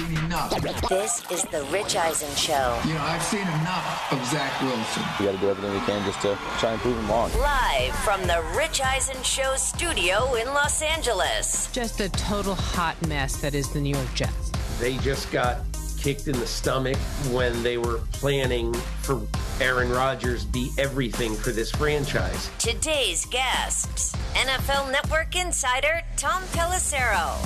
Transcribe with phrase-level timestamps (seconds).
[0.00, 0.88] seen enough.
[0.88, 2.78] This is the Rich Eisen Show.
[2.84, 5.02] You know, I've seen enough of Zach Wilson.
[5.18, 7.30] We got to do everything we can just to try and prove him wrong.
[7.38, 11.70] Live from the Rich Eisen Show studio in Los Angeles.
[11.72, 14.50] Just a total hot mess that is the New York Jets.
[14.78, 15.58] They just got
[15.98, 16.96] kicked in the stomach
[17.30, 18.72] when they were planning
[19.02, 19.20] for
[19.60, 22.50] Aaron Rodgers be everything for this franchise.
[22.58, 27.36] Today's guests NFL Network insider Tom Pelissero,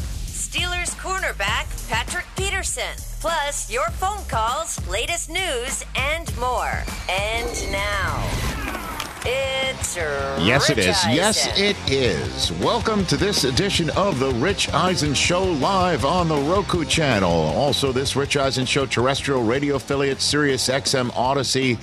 [0.45, 6.85] Steelers cornerback Patrick Peterson, plus your phone calls, latest news, and more.
[7.09, 8.31] And now.
[9.25, 11.03] It's Yes, it is.
[11.07, 12.53] Yes, it is.
[12.63, 17.31] Welcome to this edition of the Rich Eisen Show live on the Roku channel.
[17.31, 21.79] Also, this Rich Eisen Show terrestrial radio affiliate, Sirius XM Odyssey,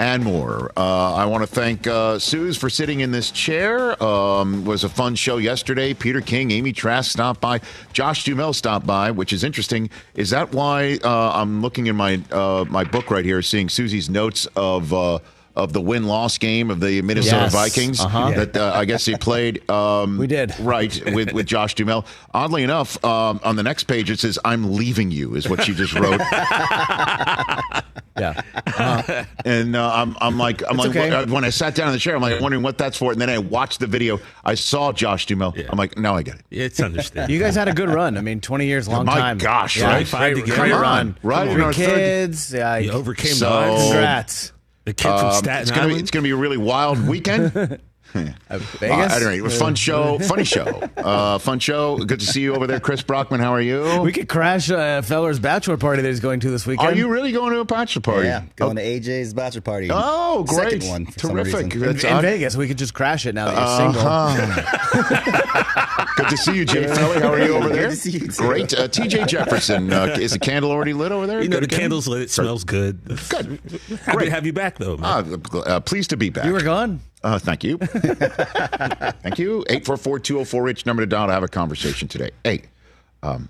[0.00, 0.72] and more.
[0.78, 4.02] Uh, I want to thank uh, Suze for sitting in this chair.
[4.02, 5.92] Um, was a fun show yesterday.
[5.92, 7.60] Peter King, Amy Trask stopped by.
[7.92, 9.90] Josh Duhamel stopped by, which is interesting.
[10.14, 14.08] Is that why uh, I'm looking in my uh, my book right here, seeing Suzy's
[14.08, 15.20] notes of.
[15.56, 17.52] Of the win loss game of the Minnesota Yes.
[17.52, 18.30] Vikings Uh-huh.
[18.30, 19.62] that uh, I guess he played.
[19.70, 20.54] Um, We did.
[20.60, 22.06] right with with Josh Duhamel.
[22.32, 25.74] Oddly enough, um, on the next page it says "I'm leaving you" is what she
[25.74, 26.20] just wrote,
[28.18, 28.42] Yeah.
[29.44, 31.24] and uh, I'm I'm like I'm like okay.
[31.26, 33.30] when I sat down in the chair, I'm like wondering what that's for, and then
[33.30, 34.20] I watched the video.
[34.44, 35.54] I saw Josh Duhamel.
[35.68, 36.42] I'm like, now I get it.
[36.50, 37.32] It's understandable.
[37.32, 38.16] You guys had a good run.
[38.18, 39.38] I mean, 20 years, long My time.
[39.38, 40.06] gosh, yeah, right?
[40.06, 40.60] Five Great, together.
[40.62, 41.06] great Come on.
[41.06, 41.16] run.
[41.22, 42.52] Right in Three kids.
[42.52, 42.76] Yeah.
[42.78, 43.82] You overcame So- the odds.
[43.84, 44.52] Congrats.
[44.90, 47.78] The kid from Um, Staten it's gonna be it's gonna be a really wild weekend.
[48.14, 49.12] Uh, Uh, Vegas.
[49.12, 50.64] at any rate, fun show, funny show,
[50.96, 51.96] uh, fun show.
[51.98, 53.38] Good to see you over there, Chris Brockman.
[53.40, 54.00] How are you?
[54.02, 56.88] we could crash uh, Feller's bachelor party that he's going to this weekend.
[56.88, 58.26] Are you really going to a bachelor party?
[58.26, 59.88] Yeah, going to AJ's bachelor party.
[59.92, 60.82] Oh, great!
[60.82, 61.74] Second one for Terrific.
[61.74, 61.82] reason.
[61.82, 62.22] in, in.
[62.22, 62.56] Vegas?
[62.56, 64.06] We could just crash it now that you're single.
[64.06, 66.06] Uh-huh.
[66.16, 67.20] Good to see you, Jay Felly.
[67.20, 67.90] How are you over Good there?
[67.90, 68.42] to see you, too.
[68.42, 68.72] Great.
[68.74, 69.92] Uh, TJ Jefferson.
[69.92, 71.42] Uh, is the candle already lit over there?
[71.42, 71.80] you know, Good the again?
[71.80, 72.22] candles lit.
[72.22, 73.04] It smells good.
[73.28, 73.60] Good.
[74.04, 74.24] Happy Great.
[74.26, 75.42] to have you back, though, man.
[75.54, 76.44] Uh, uh, pleased to be back.
[76.44, 77.00] You were gone.
[77.22, 77.76] Uh, thank you.
[77.78, 79.64] thank you.
[79.68, 82.30] 844-204 Rich number to dial to have a conversation today.
[82.44, 82.62] Hey,
[83.22, 83.48] um,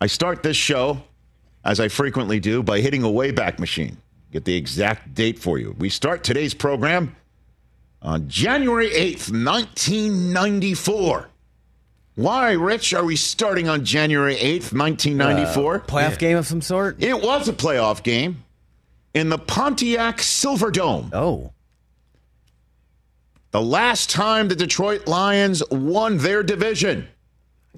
[0.00, 1.02] I start this show,
[1.64, 3.96] as I frequently do, by hitting a Wayback Machine.
[4.32, 5.76] Get the exact date for you.
[5.78, 7.14] We start today's program
[8.02, 11.28] on January 8th, 1994.
[12.16, 15.80] Why, Rich, are we starting on January 8th, 1994?
[15.80, 17.02] Playoff game of some sort.
[17.02, 18.44] it was a playoff game
[19.14, 21.10] in the Pontiac Silverdome.
[21.12, 21.52] Oh.
[23.54, 27.06] The last time the Detroit Lions won their division,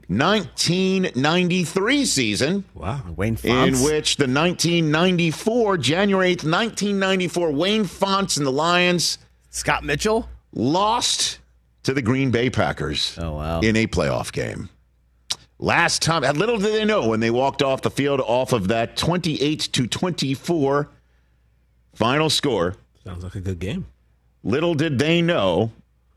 [0.09, 3.03] 1993 season, wow.
[3.15, 9.19] Wayne in which the 1994, January 8th, 1994, Wayne Fontes and the Lions
[9.51, 10.31] Scott Mitchell.
[10.55, 11.41] lost
[11.83, 13.61] to the Green Bay Packers Oh, wow.
[13.61, 14.71] in a playoff game.
[15.59, 18.97] Last time, little did they know when they walked off the field off of that
[18.97, 20.89] 28 to 24
[21.93, 22.77] final score.
[23.05, 23.85] Sounds like a good game.
[24.47, 25.73] Little did they know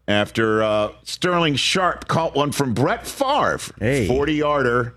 [0.07, 4.07] after uh, Sterling Sharpe caught one from Brett Favre, Hey.
[4.07, 4.93] 40 yarder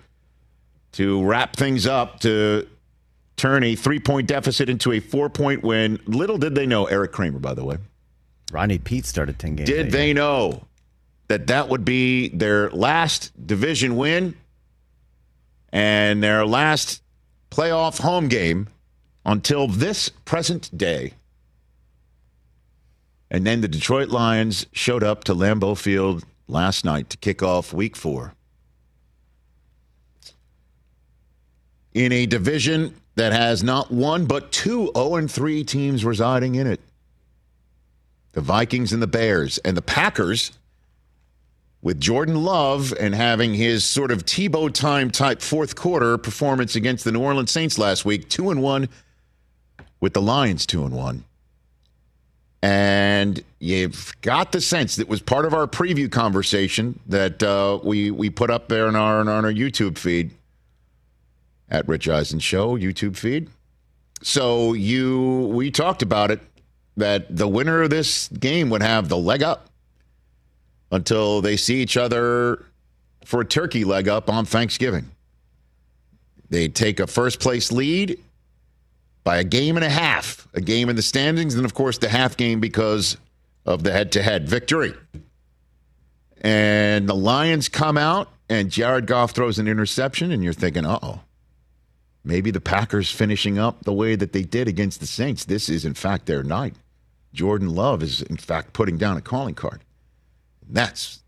[0.92, 2.68] to wrap things up to
[3.38, 5.98] turn a three point deficit into a four point win.
[6.04, 7.78] Little did they know, Eric Kramer, by the way,
[8.52, 9.66] Rodney Peete started 10 games.
[9.66, 10.64] did they know
[11.28, 14.34] that that would be their last division win
[15.72, 17.02] and their last
[17.50, 18.68] playoff home game
[19.24, 21.14] until this present day?
[23.32, 27.72] And then the Detroit Lions showed up to Lambeau Field last night to kick off
[27.72, 28.34] week four.
[31.94, 36.80] In a division that has not one but two 0 3 teams residing in it
[38.32, 39.58] the Vikings and the Bears.
[39.58, 40.52] And the Packers,
[41.80, 47.04] with Jordan Love and having his sort of Tebow time type fourth quarter performance against
[47.04, 48.88] the New Orleans Saints last week, two and one,
[50.00, 51.24] with the Lions two and one.
[52.62, 58.12] And you've got the sense that was part of our preview conversation that uh, we
[58.12, 60.30] we put up there on our on our YouTube feed
[61.68, 63.50] at Rich Eisen Show YouTube feed.
[64.22, 66.40] So you we talked about it
[66.96, 69.68] that the winner of this game would have the leg up
[70.92, 72.64] until they see each other
[73.24, 75.10] for a turkey leg up on Thanksgiving.
[76.50, 78.20] They take a first place lead
[79.24, 82.08] by a game and a half, a game in the standings, and of course the
[82.08, 83.16] half game because
[83.64, 84.94] of the head to head victory.
[86.40, 90.98] And the Lions come out, and Jared Goff throws an interception, and you're thinking, uh
[91.02, 91.20] oh,
[92.24, 95.44] maybe the Packers finishing up the way that they did against the Saints.
[95.44, 96.74] This is, in fact, their night.
[97.32, 99.82] Jordan Love is, in fact, putting down a calling card.
[100.66, 101.22] And that's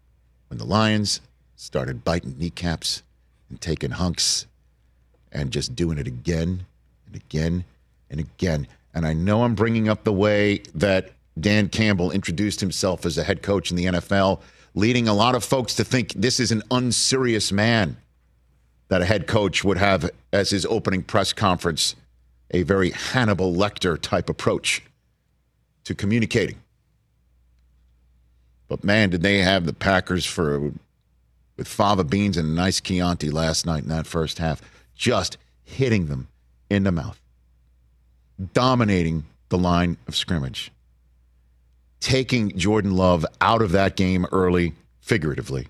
[0.48, 1.20] when the Lions
[1.56, 3.02] started biting kneecaps
[3.48, 4.46] and taking hunks
[5.32, 6.66] and just doing it again
[7.06, 7.64] and again
[8.14, 8.66] and again.
[8.94, 13.24] And I know I'm bringing up the way that Dan Campbell introduced himself as a
[13.24, 14.40] head coach in the NFL,
[14.74, 17.96] leading a lot of folks to think this is an unserious man
[18.88, 21.96] that a head coach would have as his opening press conference
[22.50, 24.82] a very Hannibal Lecter type approach
[25.84, 26.56] to communicating.
[28.68, 30.72] But man, did they have the Packers for
[31.56, 34.60] with fava beans and a nice Chianti last night in that first half,
[34.94, 36.28] just hitting them
[36.68, 37.20] in the mouth,
[38.52, 40.72] dominating the line of scrimmage,
[42.00, 45.68] taking Jordan Love out of that game early, figuratively.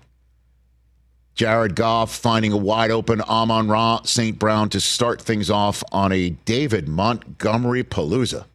[1.35, 4.39] Jared Goff finding a wide open Amon Ra St.
[4.39, 8.45] Brown to start things off on a David Montgomery Palooza.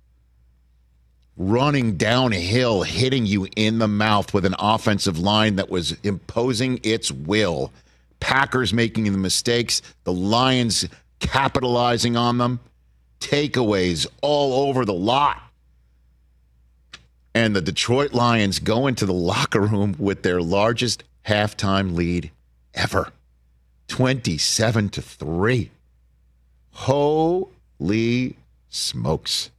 [1.36, 7.12] Running downhill, hitting you in the mouth with an offensive line that was imposing its
[7.12, 7.70] will.
[8.18, 10.86] Packers making the mistakes, the Lions
[11.20, 12.60] capitalizing on them,
[13.20, 15.40] takeaways all over the lot.
[17.34, 22.30] And the Detroit Lions go into the locker room with their largest halftime lead
[22.74, 23.12] ever
[23.88, 25.70] 27 to 3.
[26.72, 28.36] Holy
[28.68, 29.50] smokes.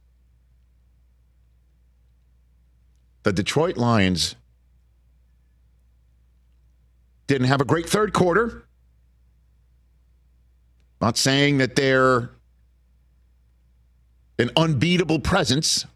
[3.22, 4.34] The Detroit Lions
[7.26, 8.64] didn't have a great third quarter.
[11.00, 12.30] Not saying that they're
[14.38, 15.86] an unbeatable presence.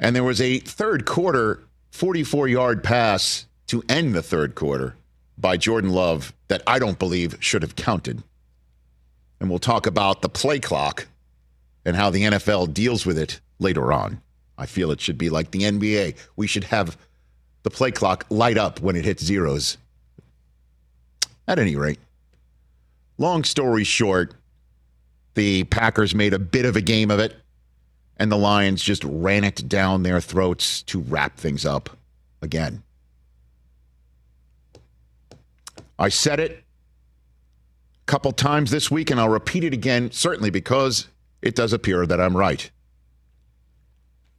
[0.00, 4.94] And there was a third quarter 44 yard pass to end the third quarter
[5.36, 8.22] by Jordan Love that I don't believe should have counted.
[9.40, 11.06] And we'll talk about the play clock
[11.84, 14.20] and how the NFL deals with it later on.
[14.56, 16.16] I feel it should be like the NBA.
[16.36, 16.96] We should have
[17.62, 19.78] the play clock light up when it hits zeros.
[21.46, 21.98] At any rate,
[23.16, 24.34] long story short,
[25.38, 27.36] the Packers made a bit of a game of it,
[28.16, 31.90] and the Lions just ran it down their throats to wrap things up
[32.42, 32.82] again.
[35.96, 41.06] I said it a couple times this week, and I'll repeat it again, certainly because
[41.40, 42.68] it does appear that I'm right.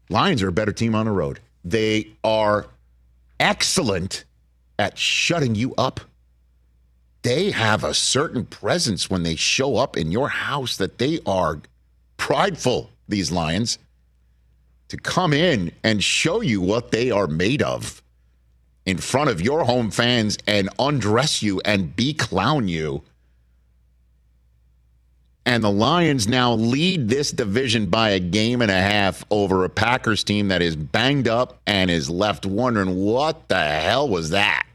[0.10, 1.40] Lions are a better team on the road.
[1.64, 2.68] They are
[3.40, 4.26] excellent
[4.78, 6.02] at shutting you up.
[7.22, 11.60] They have a certain presence when they show up in your house that they are
[12.18, 13.78] prideful, these Lions,
[14.88, 18.02] to come in and show you what they are made of
[18.86, 23.04] in front of your home fans and undress you and be clown you.
[25.46, 29.70] And the Lions now lead this division by a game and a half over a
[29.70, 34.66] Packers team that is banged up and is left wondering what the hell was that?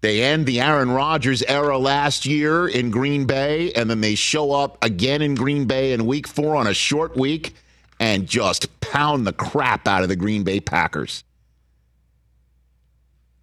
[0.00, 4.52] They end the Aaron Rodgers era last year in Green Bay, and then they show
[4.52, 7.54] up again in Green Bay in week four on a short week
[7.98, 11.24] and just pound the crap out of the Green Bay Packers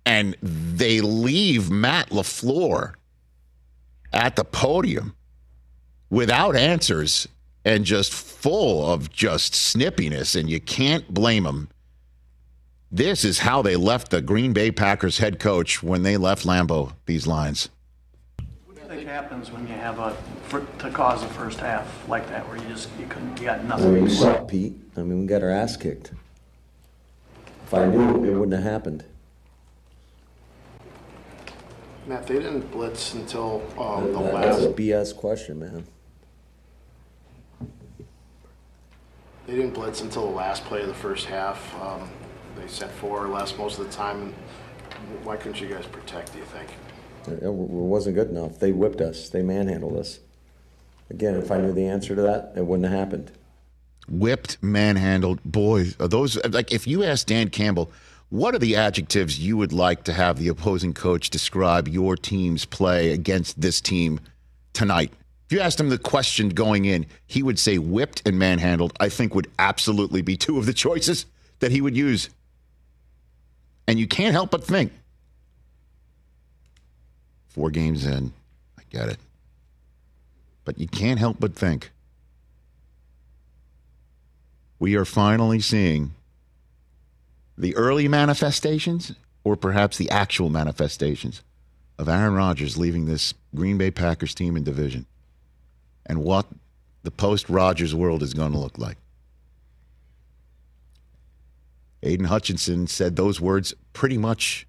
[0.06, 2.94] and they leave Matt LaFleur
[4.14, 5.16] at the podium
[6.10, 7.28] without answers
[7.66, 11.68] and just full of just snippiness, and you can't blame them.
[12.96, 16.94] This is how they left the Green Bay Packers head coach when they left Lambeau,
[17.08, 17.68] these lines.
[18.38, 22.08] What do you think happens when you have a, for, to cause a first half
[22.08, 23.96] like that where you just, you couldn't, you got I nothing?
[23.96, 24.78] mean, we suck, Pete.
[24.96, 26.14] I mean, we got our ass kicked.
[27.66, 29.04] If I knew, it wouldn't have happened.
[32.08, 34.60] Matt, they didn't blitz until um, the That- last.
[34.62, 35.86] That's a BS question, man.
[39.48, 41.76] They didn't blitz until the last play of the first half.
[41.82, 42.10] Um,
[42.56, 44.34] they sent four or less most of the time.
[45.24, 46.34] Why couldn't you guys protect?
[46.34, 46.70] Do you think?
[47.28, 48.60] It it wasn't good enough.
[48.60, 49.30] They whipped us.
[49.30, 50.20] They manhandled us.
[51.10, 53.32] Again, if I knew the answer to that, it wouldn't have happened.
[54.08, 55.44] Whipped, manhandled.
[55.44, 55.96] boys.
[56.00, 57.92] are those like if you ask Dan Campbell,
[58.30, 62.66] what are the adjectives you would like to have the opposing coach describe your team's
[62.66, 64.20] play against this team
[64.74, 65.14] tonight?
[65.46, 69.10] If you asked him the question going in, he would say whipped and manhandled, I
[69.10, 71.28] think would absolutely be two of the choices
[71.60, 72.30] that he would use.
[73.88, 74.92] And you can't help but think.
[77.48, 78.34] Four games in,
[78.78, 79.18] I get it.
[80.66, 81.92] But you can't help but think.
[84.80, 86.12] We are finally seeing
[87.58, 89.14] the early manifestations,
[89.44, 91.42] or perhaps the actual manifestations,
[91.98, 95.06] of Aaron Rodgers leaving this Green Bay Packers team in division
[96.06, 96.46] and what
[97.04, 98.98] the post Rodgers world is going to look like.
[102.06, 104.68] Aidan Hutchinson said those words pretty much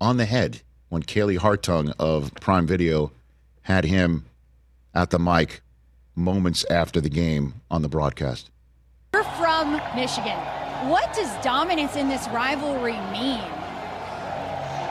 [0.00, 3.10] on the head when Kaylee Hartung of Prime Video
[3.62, 4.26] had him
[4.94, 5.62] at the mic
[6.14, 8.50] moments after the game on the broadcast.
[9.14, 10.38] You're from Michigan.
[10.88, 13.42] What does dominance in this rivalry mean?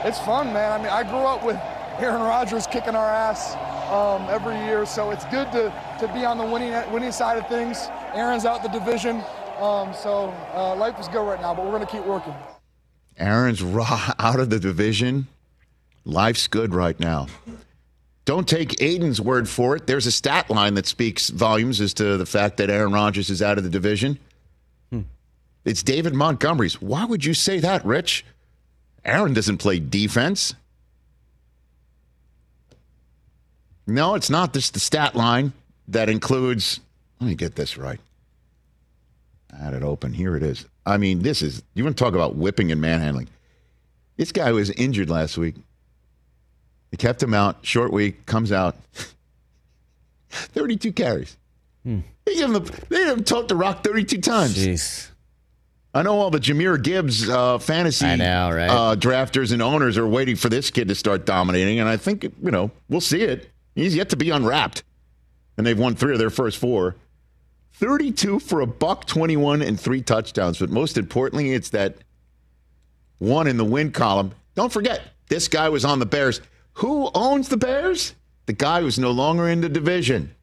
[0.04, 0.72] It's fun, man.
[0.72, 1.56] I mean, I grew up with
[1.98, 3.54] Aaron Rodgers kicking our ass
[3.90, 7.48] um, every year, so it's good to, to be on the winning winning side of
[7.48, 7.88] things.
[8.12, 9.24] Aaron's out the division,
[9.58, 12.34] um, so uh, life is good right now, but we're going to keep working.
[13.18, 15.26] Aaron's raw out of the division.
[16.04, 17.26] Life's good right now.
[18.24, 19.86] Don't take Aidan's word for it.
[19.86, 23.40] There's a stat line that speaks volumes as to the fact that Aaron Rodgers is
[23.42, 24.18] out of the division.
[25.66, 26.80] It's David Montgomery's.
[26.80, 28.24] Why would you say that, Rich?
[29.04, 30.54] Aaron doesn't play defense.
[33.84, 35.52] No, it's not just the stat line
[35.88, 36.78] that includes.
[37.20, 37.98] Let me get this right.
[39.52, 40.12] I had it open.
[40.12, 40.66] Here it is.
[40.84, 41.62] I mean, this is.
[41.74, 43.28] You want to talk about whipping and manhandling?
[44.16, 45.56] This guy was injured last week.
[46.90, 47.58] They kept him out.
[47.62, 48.76] Short week comes out.
[50.30, 51.36] 32 carries.
[51.84, 54.56] They gave him the, they gave him tote the rock 32 times.
[54.56, 55.08] Jeez.
[55.94, 58.68] I know all the Jahmyr Gibbs uh, fantasy know, right?
[58.68, 62.24] uh, drafters and owners are waiting for this kid to start dominating, and I think
[62.24, 63.50] you know we'll see it.
[63.74, 64.82] He's yet to be unwrapped,
[65.56, 66.96] and they've won three of their first four.
[67.78, 70.58] Thirty-two for a buck, twenty-one, and three touchdowns.
[70.58, 71.96] But most importantly, it's that
[73.18, 74.32] one in the win column.
[74.54, 76.40] Don't forget, this guy was on the Bears.
[76.74, 78.14] Who owns the Bears?
[78.46, 80.34] The guy who's no longer in the division.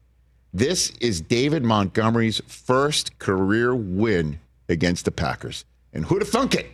[0.52, 4.38] This is David Montgomery's first career win
[4.68, 5.64] against the Packers.
[5.92, 6.66] And who'd have thunk it?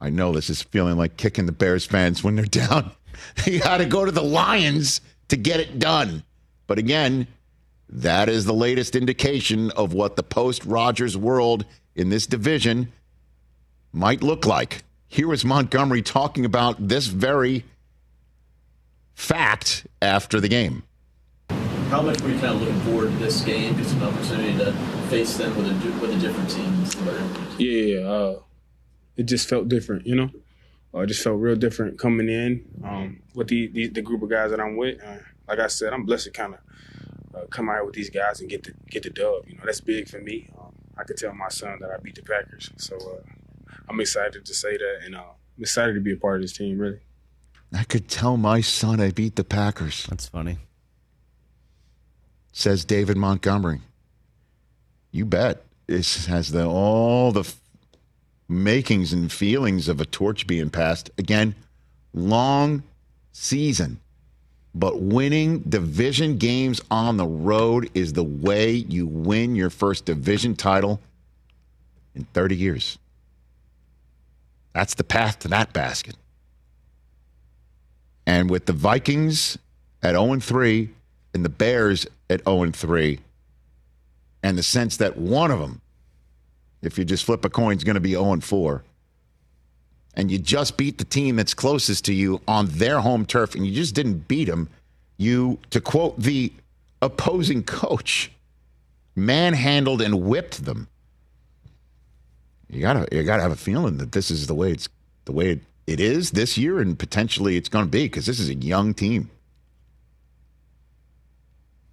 [0.00, 2.90] I know this is feeling like kicking the Bears fans when they're down.
[3.44, 6.22] They got to go to the Lions to get it done.
[6.66, 7.26] But again,
[7.92, 12.92] that is the latest indication of what the post Rodgers world in this division
[13.92, 14.84] might look like.
[15.08, 17.64] Here is Montgomery talking about this very
[19.14, 20.84] fact after the game.
[21.88, 23.78] How much were you kind of looking forward to this game?
[23.80, 24.72] It's an opportunity to
[25.08, 26.84] face them with a with a different team.
[27.58, 28.08] Yeah, yeah.
[28.08, 28.38] Uh,
[29.16, 30.30] it just felt different, you know.
[30.94, 34.30] Uh, it just felt real different coming in um, with the, the the group of
[34.30, 35.02] guys that I'm with.
[35.02, 35.16] Uh,
[35.48, 36.60] like I said, I'm blessed to kind of
[37.34, 39.46] uh, come out with these guys and get the get the dub.
[39.46, 40.50] You know, that's big for me.
[40.58, 44.44] Um, I could tell my son that I beat the Packers, so uh, I'm excited
[44.44, 45.20] to say that, and uh,
[45.56, 46.78] I'm excited to be a part of this team.
[46.78, 47.00] Really.
[47.72, 50.06] I could tell my son I beat the Packers.
[50.06, 50.58] That's funny.
[52.52, 53.80] Says David Montgomery.
[55.12, 55.64] You bet.
[55.86, 57.60] This has the all the f-
[58.48, 61.10] makings and feelings of a torch being passed.
[61.18, 61.54] Again,
[62.12, 62.82] long
[63.32, 64.00] season.
[64.74, 70.54] But winning division games on the road is the way you win your first division
[70.54, 71.00] title
[72.14, 72.98] in 30 years.
[74.72, 76.16] That's the path to that basket.
[78.26, 79.58] And with the Vikings
[80.02, 80.90] at 0 3
[81.34, 83.18] and the Bears at 0 3,
[84.42, 85.80] and the sense that one of them,
[86.80, 88.84] if you just flip a coin, is going to be 0 4,
[90.14, 93.66] and you just beat the team that's closest to you on their home turf, and
[93.66, 94.68] you just didn't beat them,
[95.16, 96.52] you, to quote the
[97.02, 98.30] opposing coach,
[99.14, 100.88] manhandled and whipped them.
[102.68, 104.88] You gotta, you gotta have a feeling that this is the way it's
[105.24, 108.38] the way it, it is this year, and potentially it's going to be because this
[108.40, 109.30] is a young team.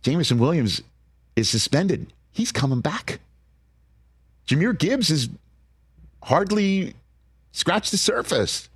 [0.02, 0.82] Jameson Williams
[1.36, 2.14] is suspended.
[2.32, 3.20] He's coming back.
[4.48, 5.30] Jahmyr Gibbs is
[6.24, 6.94] hardly
[7.58, 8.70] scratched the surface.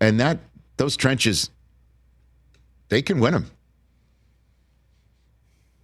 [0.00, 0.38] And that
[0.78, 1.50] those trenches,
[2.88, 3.50] they can win them.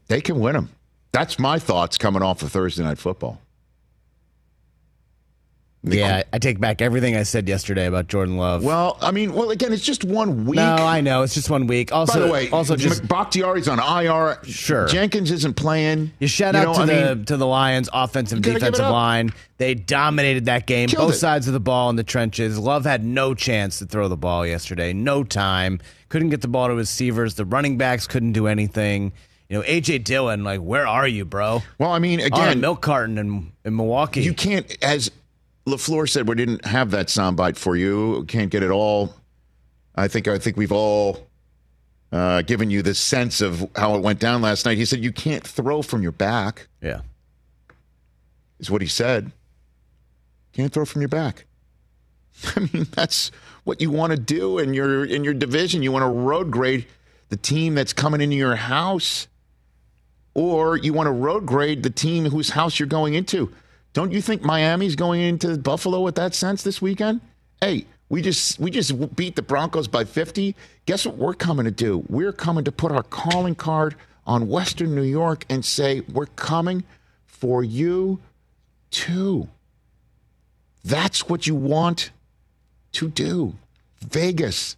[0.08, 0.70] They can win them.
[1.12, 3.40] That's my thoughts coming off of Thursday night football.
[5.96, 8.64] Yeah, I take back everything I said yesterday about Jordan Love.
[8.64, 10.56] Well, I mean, well, again, it's just one week.
[10.56, 11.92] No, I know it's just one week.
[11.92, 14.38] Also, By the way, also just Bakhtiari's on IR.
[14.44, 16.12] Sure, Jenkins isn't playing.
[16.18, 18.54] You shout You out know, to I the mean, to the Lions offensive You gotta
[18.58, 19.32] give it defensive line.
[19.58, 21.18] They dominated that game, Killed both it.
[21.18, 22.58] sides of the ball in the trenches.
[22.58, 24.92] Love had no chance to throw the ball yesterday.
[24.92, 25.80] No time.
[26.08, 27.34] Couldn't get the ball to receivers.
[27.34, 29.12] The running backs couldn't do anything.
[29.48, 31.62] You know, AJ Dillon, like, where are you, bro?
[31.78, 34.20] Well, I mean, On a again, milk carton in in Milwaukee.
[34.20, 35.10] you can't, as
[35.68, 38.24] Lafleur said, we didn't have that soundbite for you.
[38.26, 39.14] Can't get it all.
[39.94, 41.26] I think I think we've all
[42.12, 44.78] uh, given you the sense of how it went down last night.
[44.78, 46.68] He said you can't throw from your back.
[46.80, 47.00] Yeah,
[48.60, 49.32] is what he said.
[50.52, 51.46] Can't throw from your back.
[52.56, 53.32] I mean, that's
[53.64, 55.82] what you want to do in your in your division.
[55.82, 56.86] You want to road grade
[57.28, 59.26] the team that's coming into your house,
[60.32, 63.52] or you want to road grade the team whose house you're going into.
[63.92, 67.20] Don't you think Miami's going into Buffalo with that sense this weekend?
[67.60, 70.54] Hey, We just we just beat the Broncos by 50.
[70.86, 72.04] Guess what we're coming to do?
[72.08, 76.84] We're coming to put our calling card on Western New York and say we're coming
[77.26, 78.20] for you
[78.90, 79.48] too.
[80.84, 82.10] That's what you want
[82.92, 83.54] to do.
[84.00, 84.76] Vegas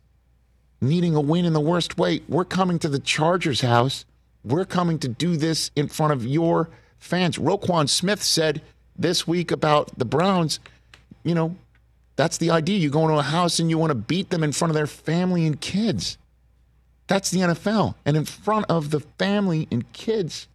[0.81, 2.23] needing a win in the worst way.
[2.29, 4.05] We're coming to the Chargers house.
[4.43, 7.39] We're coming to do this in front of your fans.
[7.39, 8.63] Roquan Smith said
[9.01, 10.61] this week about the Browns,
[11.25, 11.57] you know,
[12.17, 12.79] that's the idea.
[12.79, 14.87] You go into a house and you want to beat them in front of their
[14.87, 16.19] family and kids.
[17.07, 17.95] That's the NFL.
[18.05, 20.47] And in front of the family and kids,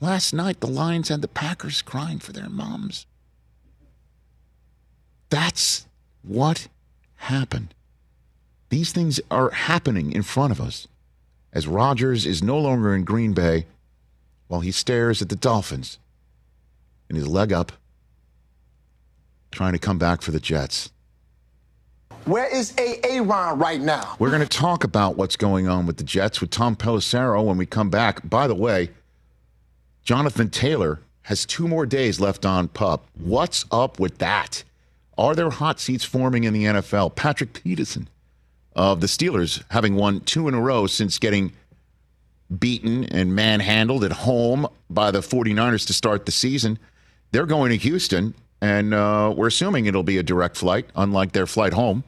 [0.00, 3.06] last night the Lions had the Packers crying for their moms.
[5.28, 5.86] That's
[6.22, 6.68] what
[7.16, 7.74] happened.
[8.70, 10.88] These things are happening in front of us
[11.52, 13.66] as Rodgers is no longer in Green Bay
[14.46, 15.98] while he stares at the Dolphins
[17.08, 17.72] and his leg up,
[19.50, 20.90] trying to come back for the Jets.
[22.24, 23.20] Where is A.
[23.20, 24.16] Ron right now?
[24.18, 27.56] We're going to talk about what's going on with the Jets with Tom Pelissero when
[27.56, 28.28] we come back.
[28.28, 28.90] By the way,
[30.02, 33.06] Jonathan Taylor has two more days left on pup.
[33.14, 34.62] What's up with that?
[35.16, 37.14] Are there hot seats forming in the NFL?
[37.14, 38.08] Patrick Peterson
[38.76, 41.52] of the Steelers having won two in a row since getting
[42.58, 46.78] beaten and manhandled at home by the 49ers to start the season.
[47.30, 51.46] They're going to Houston, and uh, we're assuming it'll be a direct flight, unlike their
[51.46, 52.04] flight home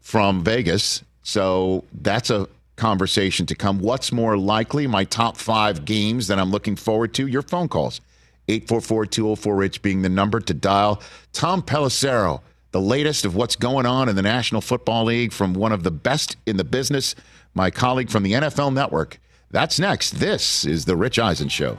[0.00, 1.02] from Vegas.
[1.22, 3.78] So that's a conversation to come.
[3.78, 4.86] What's more likely?
[4.86, 7.26] My top five games that I'm looking forward to?
[7.26, 8.00] Your phone calls.
[8.48, 11.02] 844 204 Rich being the number to dial.
[11.32, 15.72] Tom Pelissero, the latest of what's going on in the National Football League from one
[15.72, 17.14] of the best in the business,
[17.54, 19.18] my colleague from the NFL Network.
[19.50, 20.12] That's next.
[20.12, 21.78] This is The Rich Eisen Show.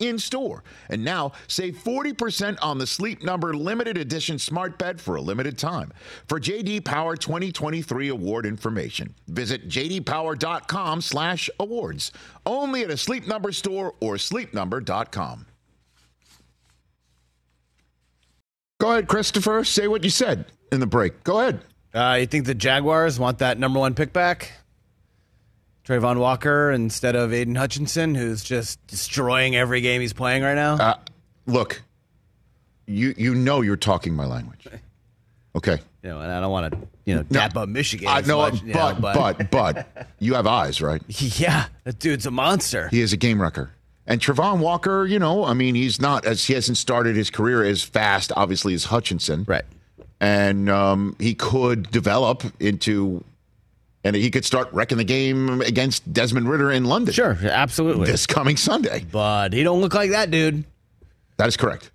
[0.00, 0.64] in store.
[0.88, 5.58] And now save 40% on the Sleep Number limited edition smart bed for a limited
[5.58, 5.92] time.
[6.26, 12.12] For JD Power 2023 award information, visit jdpower.com/awards.
[12.46, 15.46] Only at a Sleep Number store or sleepnumber.com.
[18.80, 19.62] Go ahead, Christopher.
[19.62, 21.22] Say what you said in the break.
[21.22, 21.60] Go ahead.
[21.92, 24.52] Uh, you think the Jaguars want that number one pick back?
[25.90, 30.74] Travon Walker instead of Aidan Hutchinson, who's just destroying every game he's playing right now?
[30.74, 30.94] Uh,
[31.46, 31.82] look,
[32.86, 34.68] you you know you're talking my language.
[35.56, 35.78] Okay.
[36.04, 38.06] You know, and I don't want to, you know, dap up Michigan.
[38.06, 41.02] I know, much, but, you know, but but you have eyes, right?
[41.40, 42.88] yeah, that dude's a monster.
[42.88, 43.72] He is a game wrecker.
[44.06, 47.64] And Travon Walker, you know, I mean, he's not as he hasn't started his career
[47.64, 49.44] as fast, obviously, as Hutchinson.
[49.46, 49.64] Right.
[50.20, 53.24] And um, he could develop into,
[54.04, 57.12] and he could start wrecking the game against Desmond Ridder in London.
[57.14, 58.06] Sure, absolutely.
[58.06, 59.04] This coming Sunday.
[59.10, 60.64] But he don't look like that dude.
[61.36, 61.90] That is correct.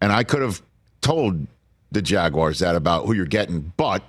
[0.00, 0.62] And I could have
[1.00, 1.46] told
[1.90, 4.02] the Jaguars that about who you're getting, but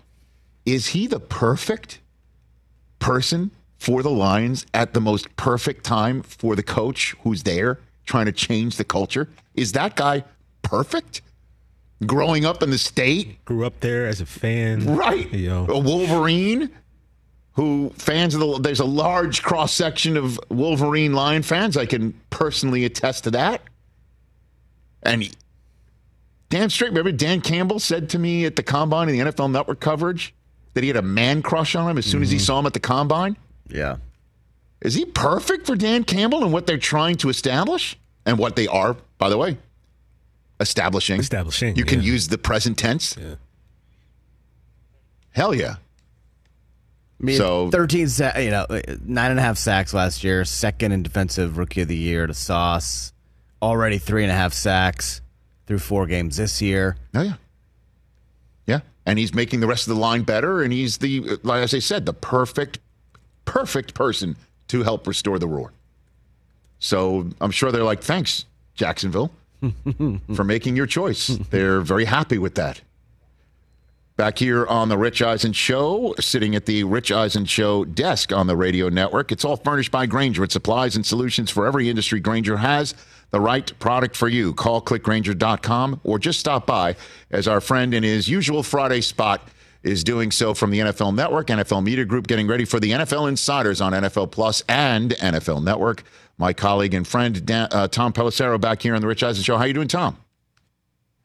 [0.66, 2.00] is he the perfect
[3.00, 8.26] person for the Lions at the most perfect time for the coach who's there trying
[8.26, 9.28] to change the culture?
[9.56, 10.24] Is that guy
[10.62, 11.22] perfect?
[12.06, 14.96] Growing up in the state, Grew up there as a fan.
[14.96, 15.32] right?
[15.34, 15.68] You know.
[15.70, 16.70] A Wolverine.
[17.54, 21.78] Who fans of the there's a large cross section of Wolverine Lion fans.
[21.78, 23.62] I can personally attest to that.
[25.04, 25.32] And he,
[26.50, 29.80] Dan straight, remember Dan Campbell said to me at the combine in the NFL Network
[29.80, 30.34] coverage
[30.74, 32.24] that he had a man crush on him as soon mm-hmm.
[32.24, 33.38] as he saw him at the combine.
[33.68, 33.98] Yeah.
[34.82, 37.98] Is he perfect for Dan Campbell and what they're trying to establish?
[38.26, 39.58] And what they are, by the way,
[40.62, 41.20] establishing.
[41.20, 41.76] Establishing.
[41.76, 43.18] You can use the present tense.
[43.20, 43.36] Yeah.
[45.32, 45.76] Hell yeah.
[47.24, 48.66] I mean, So- 13, sa- you know,
[49.06, 52.34] nine and a half sacks last year, second in defensive rookie of the year to
[52.34, 53.14] Sauce.
[53.62, 55.22] Already three and a half sacks
[55.66, 56.98] through four games this year.
[57.16, 57.36] Oh, yeah.
[58.68, 58.80] Yeah.
[59.06, 60.62] And he's making the rest of the line better.
[60.62, 62.80] And he's the, like as I said, the perfect,
[63.46, 64.36] perfect person
[64.68, 65.72] to help restore the roar.
[66.80, 68.44] So I'm sure they're like, thanks,
[68.76, 69.32] Jacksonville,
[70.36, 71.28] for making your choice.
[71.28, 72.82] They're very happy with that.
[74.16, 78.46] Back here on the Rich Eisen Show, sitting at the Rich Eisen Show desk on
[78.46, 79.32] the radio network.
[79.32, 80.44] It's all furnished by Grainger.
[80.44, 82.20] It supplies and solutions for every industry.
[82.20, 82.94] Grainger has
[83.32, 84.54] the right product for you.
[84.54, 86.96] Call clickgrainger.com or just stop by
[87.32, 89.50] as our friend in his usual Friday spot
[89.82, 93.28] is doing so from the NFL Network, NFL Media Group, getting ready for the NFL
[93.28, 96.04] Insiders on NFL Plus and NFL Network.
[96.38, 99.58] My colleague and friend Dan, uh, Tom Pelissero back here on the Rich Eisen Show.
[99.58, 100.18] How you doing, Tom?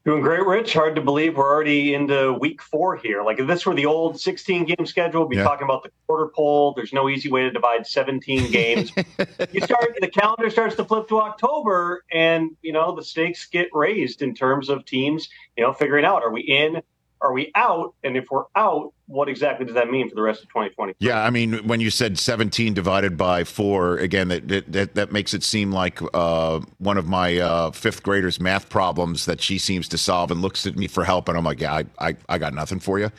[0.09, 0.73] Doing great, Rich.
[0.73, 3.21] Hard to believe we're already into week four here.
[3.21, 5.43] Like if this were the old 16 game schedule, we'd be Yeah.
[5.43, 6.73] talking about the quarter pole.
[6.73, 8.91] There's no easy way to divide 17 games.
[9.51, 13.69] you start the calendar starts to flip to October, and you know the stakes get
[13.71, 15.29] raised in terms of teams.
[15.55, 16.81] You know, figuring out are we in,
[17.21, 20.41] are we out, and if we're out, what exactly does that mean for the rest
[20.41, 20.93] of 2020?
[20.99, 25.33] Yeah, I mean, when you said 17 divided by four, again, that that, that, makes
[25.33, 29.87] it seem like uh, one of my uh, fifth graders' math problems that she seems
[29.89, 31.27] to solve and looks at me for help.
[31.27, 33.11] And I'm like, yeah, I, I, I got nothing for you.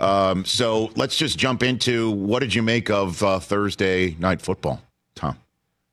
[0.00, 4.82] Um, so let's just jump into what did you make of uh, Thursday night football,
[5.14, 5.36] Tom?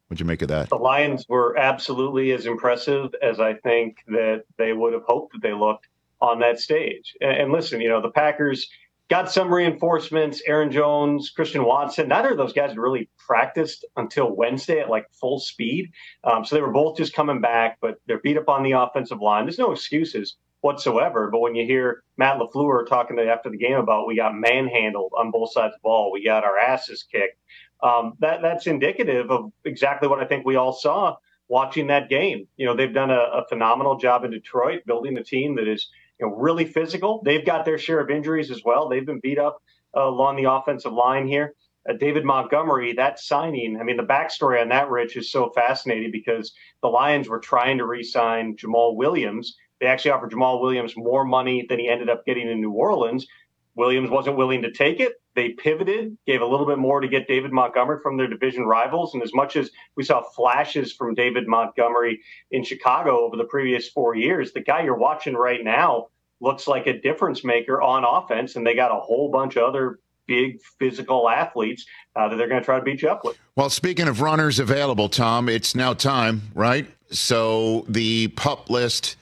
[0.08, 0.70] What'd you make of that?
[0.70, 5.42] The Lions were absolutely as impressive as I think that they would have hoped that
[5.42, 5.88] they looked
[6.22, 7.16] on that stage.
[7.22, 8.70] And, and listen, you know, the Packers
[9.10, 10.42] got some reinforcements.
[10.48, 12.08] Aaron Jones, Christian Watson.
[12.08, 15.92] Neither of those guys had really practiced until Wednesday at like full speed.
[16.24, 19.22] Um, so they were both just coming back, but they're beat up on the offensive
[19.22, 19.46] line.
[19.46, 21.30] There's no excuses whatsoever.
[21.32, 25.30] But when you hear Matt LaFleur talking after the game about we got manhandled on
[25.30, 27.38] both sides of the ball, we got our asses kicked.
[27.84, 32.48] Um, that that's indicative of exactly what I think we all saw watching that game.
[32.58, 35.88] You know, they've done a, a phenomenal job in Detroit building a team that is
[36.20, 37.22] you know really physical.
[37.24, 38.90] They've got their share of injuries as well.
[38.90, 39.62] They've been beat up
[39.96, 41.54] uh, along the offensive line here.
[41.88, 46.12] Uh, David Montgomery, that signing, I mean, the backstory on that, Rich, is so fascinating
[46.12, 49.56] because the Lions were trying to re sign Jamaal Williams.
[49.80, 53.28] They actually offered Jamaal Williams more money than he ended up getting in New Orleans.
[53.76, 55.14] Williams wasn't willing to take it.
[55.36, 59.14] They pivoted, gave a little bit more to get David Montgomery from their division rivals.
[59.14, 62.22] And as much as we saw flashes from David Montgomery
[62.52, 66.08] in Chicago over the previous four years, the guy you're watching right now
[66.40, 68.56] looks like a difference maker on offense.
[68.56, 72.62] And they got a whole bunch of other big physical athletes uh, that they're going
[72.62, 73.38] to try to beat you up with.
[73.56, 76.88] Well, speaking of runners available, Tom, it's now time, right?
[77.12, 79.18] So the pup list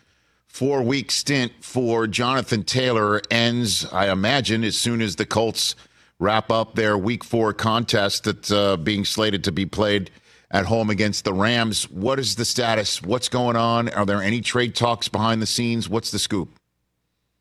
[0.47, 5.75] four week stint for Jonathan Taylor ends, I imagine, as soon as the Colts
[6.19, 10.11] wrap up their week four contest that's uh, being slated to be played
[10.51, 11.89] at home against the Rams.
[11.89, 13.01] What is the status?
[13.01, 13.89] What's going on?
[13.89, 15.89] Are there any trade talks behind the scenes?
[15.89, 16.49] What's the scoop?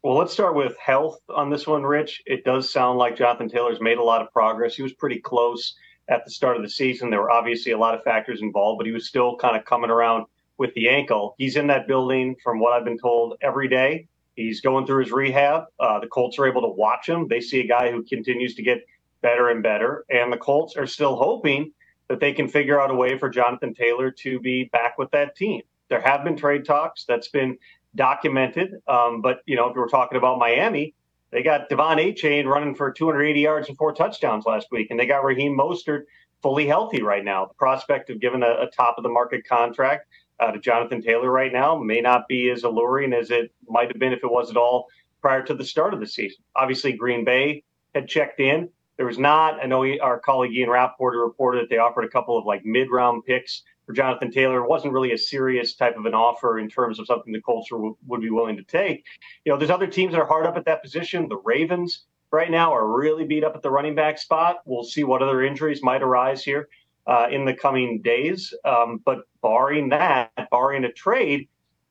[0.03, 2.23] Well, let's start with health on this one, Rich.
[2.27, 4.75] It does sound like Jonathan Taylor's made a lot of progress.
[4.75, 5.75] He was pretty close
[6.09, 7.11] at the start of the season.
[7.11, 9.91] There were obviously a lot of factors involved, but he was still kind of coming
[9.91, 10.27] around
[10.59, 11.37] with the ankle.
[11.39, 14.09] He's in that building, from what I've been told, every day.
[14.37, 15.65] He's going through his rehab.
[15.79, 17.29] Uh, the Colts are able to watch him.
[17.29, 18.85] They see a guy who continues to get
[19.21, 20.05] better and better.
[20.11, 21.73] And the Colts are still hoping
[22.09, 25.37] that they can figure out a way for Jonathan Taylor to be back with that
[25.37, 25.63] team.
[25.89, 27.05] There have been trade talks.
[27.05, 27.59] That's been
[27.95, 28.75] documented.
[28.89, 30.95] Um, but, you know, if we're talking about Miami,
[31.31, 34.89] they got De'Von Achane running for 280 yards and four touchdowns last week.
[34.91, 36.03] And they got Raheem Mostert
[36.43, 37.47] fully healthy right now.
[37.47, 40.07] The prospect of giving a, a top of the market contract
[40.43, 43.99] uh, to Jonathan Taylor right now may not be as alluring as it might have
[43.99, 44.89] been if it was at all
[45.21, 46.43] prior to the start of the season.
[46.57, 47.63] Obviously, Green Bay
[47.95, 48.69] had checked in.
[48.97, 52.37] There was not, I know our colleague Ian Rapoport reported that they offered a couple
[52.37, 54.65] of like mid round picks for Jonathan Taylor.
[54.65, 57.71] It wasn't really a serious type of an offer in terms of something the Colts
[57.71, 59.05] w- would be willing to take.
[59.45, 61.29] You know, there's other teams that are hard up at that position.
[61.29, 64.59] The Ravens right now are really beat up at the running back spot.
[64.65, 66.69] We'll see what other injuries might arise here
[67.07, 68.55] uh, in the coming days.
[68.65, 71.49] Um, but barring that, barring a trade,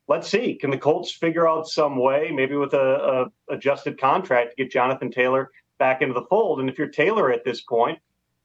[0.07, 0.55] let's see.
[0.55, 4.71] Can the Colts figure out some way, maybe with a, a adjusted contract, to get
[4.71, 6.59] Jonathan Taylor back into the fold?
[6.59, 7.99] And if you're Taylor at this point,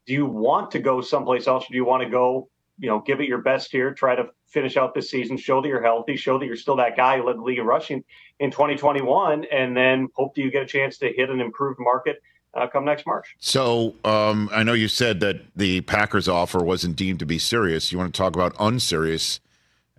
[0.07, 2.49] do you want to go someplace else or do you want to go,
[2.79, 5.69] you know, give it your best here, try to finish out this season, show that
[5.69, 8.05] you're healthy, show that you're still that guy who led the league in rushing
[8.39, 12.19] in 2021, and then hope that you get a chance to hit an improved market
[12.57, 13.37] uh, come next March.
[13.39, 17.93] So um, I know you said that the Packers offer wasn't deemed to be serious.
[17.93, 19.41] You want to talk about unserious?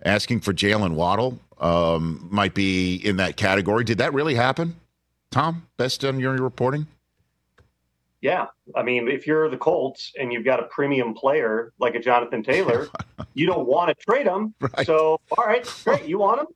[0.04, 3.84] Asking for Jaylen Waddle um, might be in that category.
[3.84, 4.76] Did that really happen,
[5.30, 5.66] Tom?
[5.76, 6.86] Best on your reporting.
[8.20, 12.00] Yeah, I mean, if you're the Colts and you've got a premium player like a
[12.00, 12.88] Jonathan Taylor,
[13.34, 14.54] you don't want to trade him.
[14.60, 14.86] Right.
[14.86, 16.46] So, all right, great, you want him?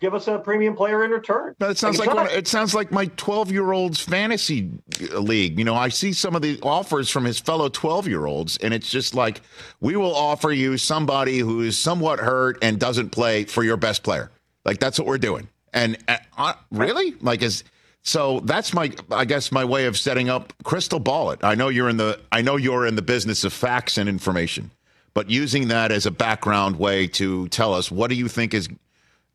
[0.00, 1.54] Give us a premium player in return.
[1.60, 4.70] It sounds like, it sounds like my 12 year old's fantasy
[5.12, 5.58] league.
[5.58, 8.72] You know, I see some of the offers from his fellow 12 year olds, and
[8.72, 9.40] it's just like
[9.80, 14.02] we will offer you somebody who is somewhat hurt and doesn't play for your best
[14.02, 14.30] player.
[14.64, 15.48] Like that's what we're doing.
[15.72, 17.64] And uh, uh really, like is
[18.02, 21.40] so that's my I guess my way of setting up crystal ball it.
[21.42, 24.70] I know you're in the I know you're in the business of facts and information,
[25.14, 28.68] but using that as a background way to tell us what do you think is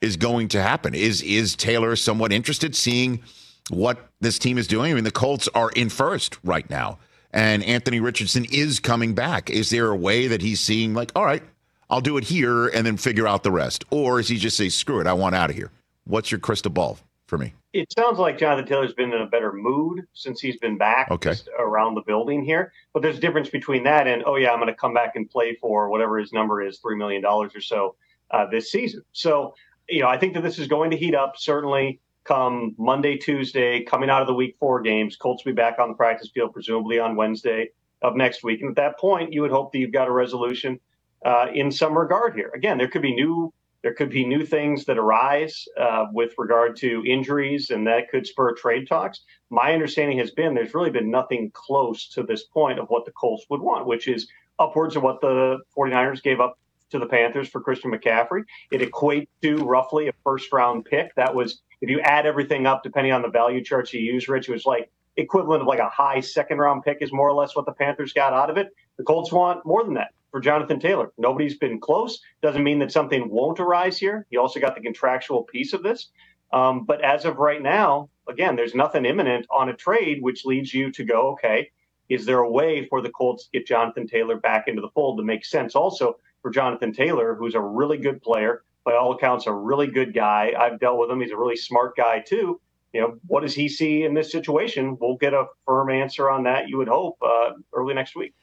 [0.04, 0.94] is going to happen.
[0.94, 3.24] Is is Taylor somewhat interested seeing
[3.70, 4.92] what this team is doing?
[4.92, 7.00] I mean, the Colts are in first right now,
[7.32, 9.50] and Anthony Richardson is coming back.
[9.50, 11.44] Is there a way that he's seeing like, all right,
[11.90, 14.70] I'll do it here and then figure out the rest, or is he just say,
[14.70, 15.72] screw it, I want out of here?
[16.04, 17.54] What's your crystal ball for me?
[17.72, 21.34] It sounds like Jonathan Taylor's been in a better mood since he's been back okay.
[21.58, 22.74] around the building here.
[22.94, 25.30] But there's a difference between that and, oh, yeah, I'm going to come back and
[25.30, 27.96] play for whatever his number is, $3 million or so
[28.32, 29.04] uh, this season.
[29.14, 29.56] So
[29.90, 33.84] you know, I think that this is going to heat up certainly come Monday, Tuesday,
[33.84, 35.16] coming out of the week four games.
[35.16, 37.70] Colts will be back on the practice field, presumably on Wednesday
[38.02, 38.62] of next week.
[38.62, 40.80] And at that point, you would hope that you've got a resolution
[41.26, 42.52] uh, in some regard here.
[42.56, 46.78] Again, there could be new there could be new things that arise uh, with regard
[46.78, 49.20] to injuries, and that could spur trade talks.
[49.50, 53.12] My understanding has been there's really been nothing close to this point of what the
[53.12, 56.58] Colts would want, which is upwards of what the 49ers gave up
[56.94, 58.44] to the Panthers for Christian McCaffrey.
[58.72, 61.14] It equates to roughly a first round pick.
[61.16, 64.48] That was, if you add everything up, depending on the value charts you use, Rich,
[64.48, 67.56] it was like equivalent of like a high second round pick is more or less
[67.56, 68.70] what the Panthers got out of it.
[68.98, 71.12] The Colts want more than that for Jonathan Taylor.
[71.18, 72.20] Nobody's been close.
[72.42, 74.26] Doesn't mean that something won't arise here.
[74.30, 76.10] He also got the contractual piece of this.
[76.52, 80.74] Um, but as of right now, again, there's nothing imminent on a trade, which leads
[80.74, 81.72] you to go, okay,
[82.10, 85.18] is there a way for the Colts to get Jonathan Taylor back into the fold
[85.18, 85.76] to make sense?
[85.76, 90.14] Also, for Jonathan Taylor, who's a really good player, by all accounts, a really good
[90.14, 90.54] guy.
[90.60, 91.22] I've dealt with him.
[91.22, 92.62] He's a really smart guy, too.
[92.92, 94.98] You know, what does he see in this situation?
[95.00, 98.36] We'll get a firm answer on that, you would hope, uh, early next week.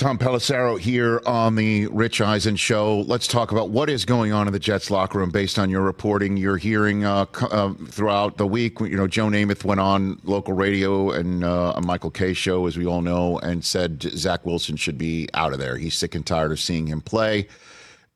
[0.00, 3.00] Tom Pelissero here on the Rich Eisen show.
[3.00, 5.82] Let's talk about what is going on in the Jets locker room based on your
[5.82, 6.38] reporting.
[6.38, 8.80] You're hearing uh, uh, throughout the week.
[8.80, 12.78] You know, Joe Namath went on local radio and uh, a Michael Kay show, as
[12.78, 15.76] we all know, and said Zach Wilson should be out of there.
[15.76, 17.46] He's sick and tired of seeing him play.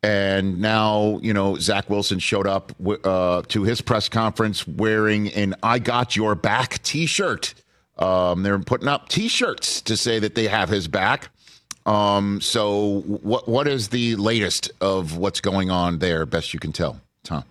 [0.02, 2.72] And now, you know, Zach Wilson showed up
[3.04, 7.52] uh, to his press conference wearing an "I Got Your Back" T-shirt.
[7.98, 11.28] Um, they're putting up T-shirts to say that they have his back.
[11.86, 16.72] Um, so what what is the latest of what's going on there, best you can
[16.72, 17.44] tell, Tom?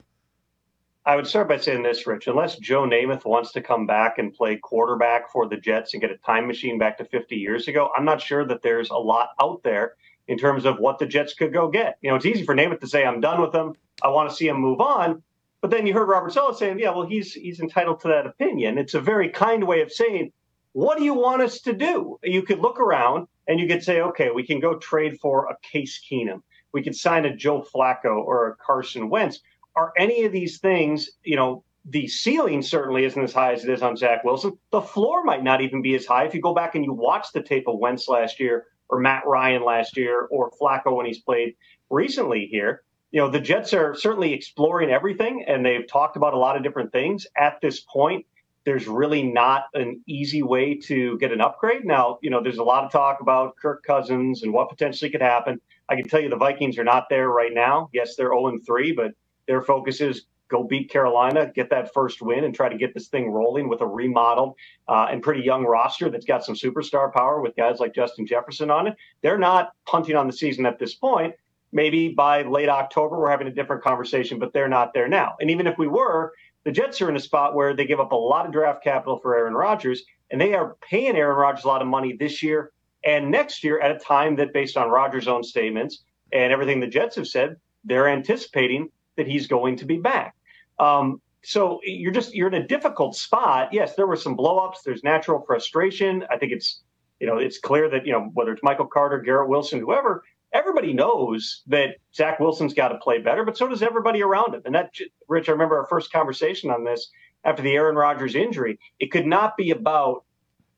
[1.05, 2.27] I would start by saying this, Rich.
[2.27, 6.11] Unless Joe Namath wants to come back and play quarterback for the Jets and get
[6.11, 9.29] a time machine back to 50 years ago, I'm not sure that there's a lot
[9.39, 9.95] out there
[10.29, 11.97] in terms of what the Jets could go get.
[12.01, 13.75] You know, it's easy for Namath to say, I'm done with him.
[14.01, 15.21] I want to see him move on.
[15.59, 18.77] But then you heard Robert Saleh saying, yeah, well, he's he's entitled to that opinion.
[18.77, 20.31] It's a very kind way of saying,
[20.71, 22.19] what do you want us to do?
[22.23, 25.57] You could look around and you could say, okay, we can go trade for a
[25.61, 26.41] Case Keenum.
[26.71, 29.39] We could sign a Joe Flacco or a Carson Wentz.
[29.75, 33.69] Are any of these things, you know, the ceiling certainly isn't as high as it
[33.69, 34.57] is on Zach Wilson.
[34.71, 37.27] The floor might not even be as high if you go back and you watch
[37.33, 41.19] the tape of Wentz last year or Matt Ryan last year or Flacco when he's
[41.19, 41.55] played
[41.89, 42.83] recently here.
[43.11, 46.63] You know, the Jets are certainly exploring everything and they've talked about a lot of
[46.63, 47.27] different things.
[47.37, 48.25] At this point,
[48.65, 51.85] there's really not an easy way to get an upgrade.
[51.85, 55.21] Now, you know, there's a lot of talk about Kirk Cousins and what potentially could
[55.21, 55.59] happen.
[55.89, 57.89] I can tell you the Vikings are not there right now.
[57.93, 59.11] Yes, they're 0 3, but
[59.47, 63.07] their focus is go beat Carolina, get that first win, and try to get this
[63.07, 64.55] thing rolling with a remodeled
[64.87, 68.69] uh, and pretty young roster that's got some superstar power with guys like Justin Jefferson
[68.69, 68.95] on it.
[69.23, 71.35] They're not punting on the season at this point.
[71.71, 75.35] Maybe by late October, we're having a different conversation, but they're not there now.
[75.41, 76.33] And even if we were,
[76.65, 79.19] the Jets are in a spot where they give up a lot of draft capital
[79.19, 82.71] for Aaron Rodgers, and they are paying Aaron Rodgers a lot of money this year
[83.05, 86.87] and next year at a time that, based on Rodgers' own statements and everything the
[86.87, 90.35] Jets have said, they're anticipating that he's going to be back.
[90.79, 93.73] Um, so you're just you're in a difficult spot.
[93.73, 94.83] Yes, there were some blowups.
[94.85, 96.23] There's natural frustration.
[96.31, 96.81] I think it's
[97.19, 100.23] You know, it's clear that, you know, whether it's Michael Carter, Garrett Wilson, whoever,
[100.53, 104.61] everybody knows that Zach Wilson's got to play better, but so does everybody around him.
[104.65, 104.93] And that,
[105.27, 107.09] Rich, I remember our first conversation on this
[107.43, 108.79] after the Aaron Rodgers injury.
[108.99, 110.23] It could not be about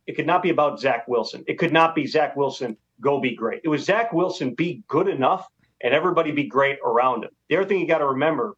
[0.07, 1.43] it could not be about Zach Wilson.
[1.47, 3.61] It could not be Zach Wilson go be great.
[3.63, 5.47] It was Zach Wilson be good enough
[5.81, 7.31] and everybody be great around him.
[7.49, 8.55] The other thing you got to remember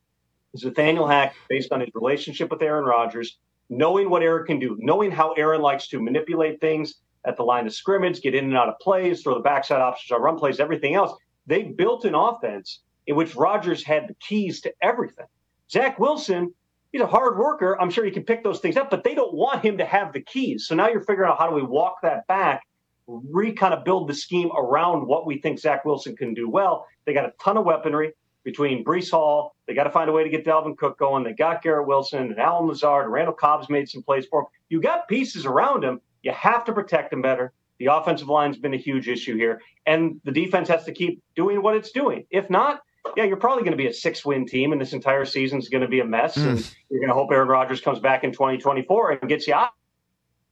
[0.53, 3.37] is Nathaniel Hackett, based on his relationship with Aaron Rodgers,
[3.69, 6.95] knowing what Aaron can do, knowing how Aaron likes to manipulate things
[7.27, 10.11] at the line of scrimmage, get in and out of plays, throw the backside options
[10.11, 11.11] on run plays, everything else.
[11.45, 15.25] They built an offense in which Rodgers had the keys to everything.
[15.69, 16.53] Zach Wilson,
[16.91, 17.79] he's a hard worker.
[17.79, 20.13] I'm sure he can pick those things up, but they don't want him to have
[20.13, 20.67] the keys.
[20.67, 22.63] So now you're figuring out how do we walk that back,
[23.07, 26.85] re kind of build the scheme around what we think Zach Wilson can do well.
[27.05, 28.13] They got a ton of weaponry
[28.43, 29.55] between Breece Hall.
[29.67, 31.25] They got to find a way to get Dalvin Cook going.
[31.25, 34.47] They got Garrett Wilson and Allen Lazard and Randall Cobb's made some plays for him.
[34.69, 35.99] You got pieces around him.
[36.27, 37.53] You have to protect him better.
[37.79, 41.61] The offensive line's been a huge issue here, and the defense has to keep doing
[41.61, 42.25] what it's doing.
[42.29, 42.81] If not,
[43.15, 45.69] yeah, you're probably going to be a six win team, and this entire season is
[45.69, 46.35] going to be a mess.
[46.35, 46.47] Mm.
[46.49, 49.69] And you're going to hope Aaron Rodgers comes back in 2024 and gets you out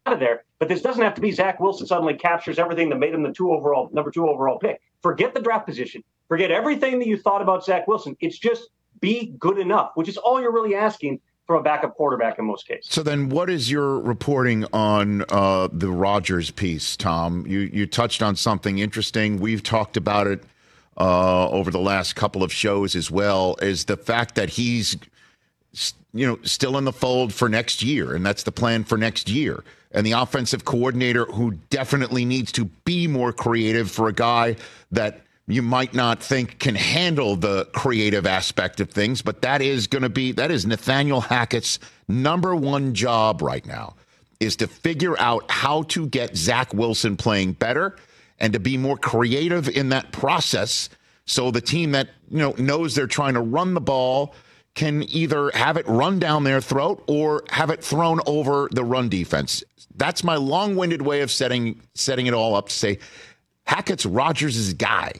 [0.06, 0.46] of there.
[0.60, 3.34] But this doesn't have to be Zach Wilson suddenly captures everything that made him the
[3.34, 4.80] two overall number two overall pick.
[5.02, 6.06] Forget the draft position.
[6.30, 8.16] Forget everything that you thought about Zach Wilson.
[8.22, 8.70] It's just
[9.02, 12.68] be good enough, which is all you're really asking from a backup quarterback in most
[12.68, 12.88] cases.
[12.90, 17.46] So then, what is your reporting on uh, the Rodgers piece, Tom?
[17.48, 19.40] You you touched on something interesting.
[19.40, 20.44] We've talked about it
[20.98, 23.56] uh, over the last couple of shows as well.
[23.62, 24.98] Is the fact that he's
[26.14, 29.30] you know still in the fold for next year, and that's the plan for next
[29.30, 29.64] year.
[29.92, 34.58] And the offensive coordinator, who definitely needs to be more creative for a guy
[34.92, 39.88] that you might not think can handle the creative aspect of things, but that is
[39.88, 43.96] going to be that is Nathaniel Hackett's number one job right now
[44.40, 47.96] is to figure out how to get Zach Wilson playing better
[48.40, 50.90] and to be more creative in that process
[51.26, 54.34] so the team that you know knows they're trying to run the ball
[54.74, 59.08] can either have it run down their throat or have it thrown over the run
[59.08, 59.64] defense.
[59.96, 63.00] That's my long-winded way of setting setting it all up to say
[63.66, 65.14] Hackett's Rodgers' guy.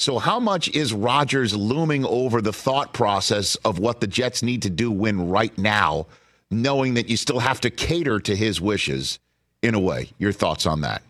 [0.00, 4.62] So, how much is Rodgers looming over the thought process of what the Jets need
[4.62, 6.06] to do win right now,
[6.50, 9.18] knowing that you still have to cater to his wishes
[9.60, 10.08] in a way?
[10.16, 11.02] Your thoughts on that?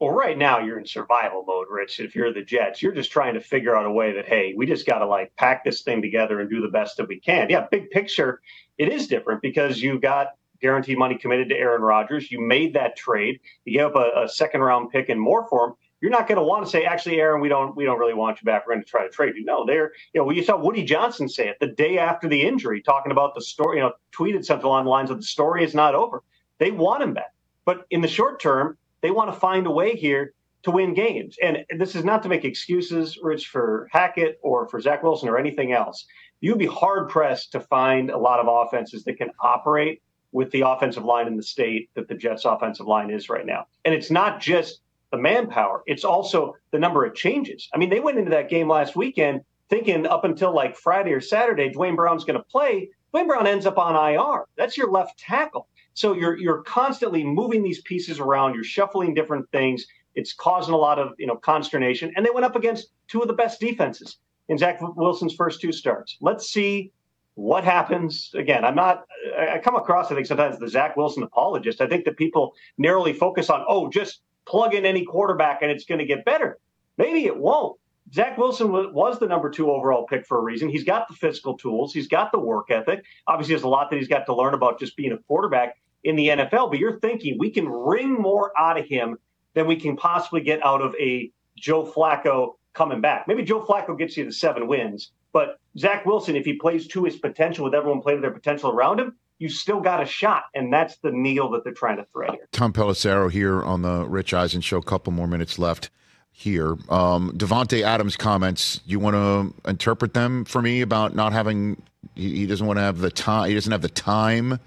[0.00, 2.00] Well, right now you're in survival mode, Rich.
[2.00, 4.66] If you're the Jets, you're just trying to figure out a way that, hey, we
[4.66, 7.50] just got to like pack this thing together and do the best that we can.
[7.50, 8.40] Yeah, big picture,
[8.78, 12.32] it is different because you got guaranteed money committed to Aaron Rodgers.
[12.32, 13.38] You made that trade.
[13.64, 16.36] You gave up a, a second round pick and more for him you're not going
[16.36, 18.66] to want to say, actually, Aaron, we don't we don't really want you back.
[18.66, 19.44] We're going to try to trade you.
[19.44, 22.82] No, they're you know you saw Woody Johnson say it the day after the injury,
[22.82, 23.78] talking about the story.
[23.78, 26.22] You know, tweeted something along the lines of the story is not over.
[26.58, 27.32] They want him back,
[27.64, 30.34] but in the short term, they want to find a way here
[30.64, 31.36] to win games.
[31.42, 35.38] And this is not to make excuses, Rich, for Hackett or for Zach Wilson or
[35.38, 36.04] anything else.
[36.40, 40.62] You'd be hard pressed to find a lot of offenses that can operate with the
[40.62, 43.66] offensive line in the state that the Jets' offensive line is right now.
[43.84, 44.80] And it's not just
[45.12, 45.82] the manpower.
[45.86, 47.68] It's also the number of changes.
[47.72, 51.20] I mean, they went into that game last weekend thinking up until like Friday or
[51.20, 52.88] Saturday, Duane Brown's going to play.
[53.12, 54.46] Duane Brown ends up on IR.
[54.56, 55.68] That's your left tackle.
[55.94, 58.54] So you're you're constantly moving these pieces around.
[58.54, 59.86] You're shuffling different things.
[60.14, 62.12] It's causing a lot of you know consternation.
[62.16, 65.72] And they went up against two of the best defenses in Zach Wilson's first two
[65.72, 66.16] starts.
[66.20, 66.90] Let's see
[67.34, 69.04] what happens again i'm not
[69.38, 73.12] i come across i think sometimes the zach wilson apologist i think that people narrowly
[73.12, 76.58] focus on oh just plug in any quarterback and it's going to get better.
[76.98, 77.78] Maybe it won't.
[78.12, 80.68] Zach Wilson was the number two overall pick for a reason.
[80.68, 83.04] He's got the physical tools, he's got the work ethic.
[83.26, 86.16] Obviously, there's a lot that he's got to learn about just being a quarterback in
[86.16, 86.70] the NFL.
[86.70, 89.18] But you're thinking we can wring more out of him
[89.54, 93.28] than we can possibly get out of a Joe Flacco coming back.
[93.28, 97.04] Maybe Joe Flacco gets you to seven wins, but Zach Wilson, if he plays to
[97.04, 100.44] his potential with everyone playing to their potential around him, you still got a shot.
[100.54, 102.48] And that's the needle that they're trying to thread here.
[102.52, 104.78] Tom Pelissero here on the Rich Eisen show.
[104.78, 105.90] A couple more minutes left
[106.30, 106.76] here.
[106.88, 108.80] Um, Davante Adams comments.
[108.86, 111.82] You want to interpret them for me about not having?
[112.14, 113.48] He, he doesn't want to have the time.
[113.48, 114.58] He doesn't have the time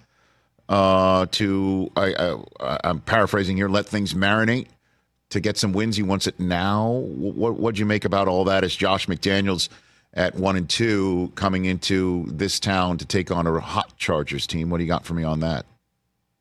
[0.69, 1.91] uh, to.
[1.95, 3.69] I, I, I'm paraphrasing here.
[3.69, 4.67] Let things marinate
[5.29, 5.97] to get some wins.
[5.97, 6.91] He wants it now.
[6.91, 8.63] What what'd you make about all that?
[8.63, 9.69] As Josh McDaniels
[10.15, 14.69] at one and two coming into this town to take on a hot Chargers team.
[14.69, 15.65] What do you got for me on that?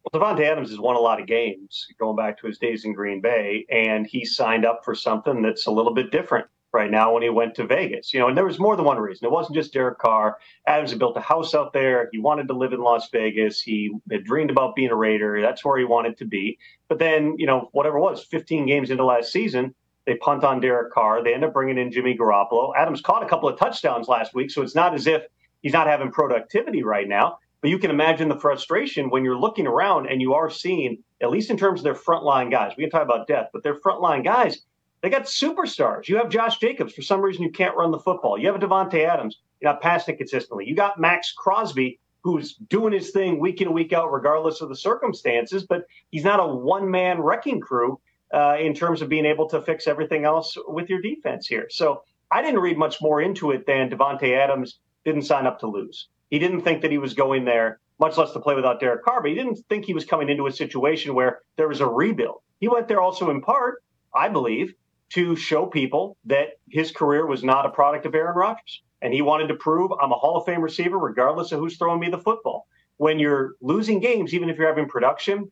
[0.05, 2.93] Well, Davante Adams has won a lot of games going back to his days in
[2.93, 7.15] Green Bay, and he signed up for something that's a little bit different right now
[7.15, 8.13] when he went to Vegas.
[8.13, 9.25] You know, and there was more than one reason.
[9.25, 10.37] It wasn't just Derek Carr.
[10.67, 12.11] Adams had built a house out there.
[12.13, 13.63] He wanted to live in Las Vegas.
[13.63, 15.41] He had dreamed about being a Raider.
[15.41, 16.59] That's where he wanted to be.
[16.89, 19.75] But then, you know, whatever it was, 15 games into last season,
[20.07, 21.23] they punt on Derek Carr.
[21.23, 22.73] They end up bringing in Jimmy Garoppolo.
[22.77, 25.23] Adams caught a couple of touchdowns last week, so it's not as if
[25.63, 27.39] he's not having productivity right now.
[27.61, 31.31] But you can imagine the frustration when you're looking around and you are seeing, at
[31.31, 32.73] least in terms of their frontline guys.
[32.77, 34.59] We can talk about depth, but their frontline guys,
[35.01, 36.07] they got superstars.
[36.07, 36.93] You have Josh Jacobs.
[36.93, 38.39] For some reason, you can't run the football.
[38.39, 39.39] You have a Davante Adams.
[39.61, 40.69] You're not passing consistently.
[40.69, 44.69] You got Maxx Crosby, who's doing his thing week in and week out, regardless of
[44.69, 45.65] the circumstances.
[45.65, 47.99] But he's not a one man wrecking crew
[48.33, 51.67] uh, in terms of being able to fix everything else with your defense here.
[51.71, 55.67] So I didn't read much more into it than Davante Adams didn't sign up to
[55.67, 56.09] lose.
[56.31, 59.23] He didn't think that he was going there, much less to play without Derek Carr.
[59.23, 62.41] But he didn't think he was coming into a situation where there was a rebuild.
[62.59, 63.83] He went there also in part,
[64.15, 64.75] I believe,
[65.11, 68.83] to show people that his career was not a product of Aaron Rodgers.
[69.03, 72.01] And he wanted to prove I'm a Hall of Fame receiver, regardless of who's throwing
[72.01, 72.67] me the football.
[72.97, 75.51] When you're losing games, even if you're having production,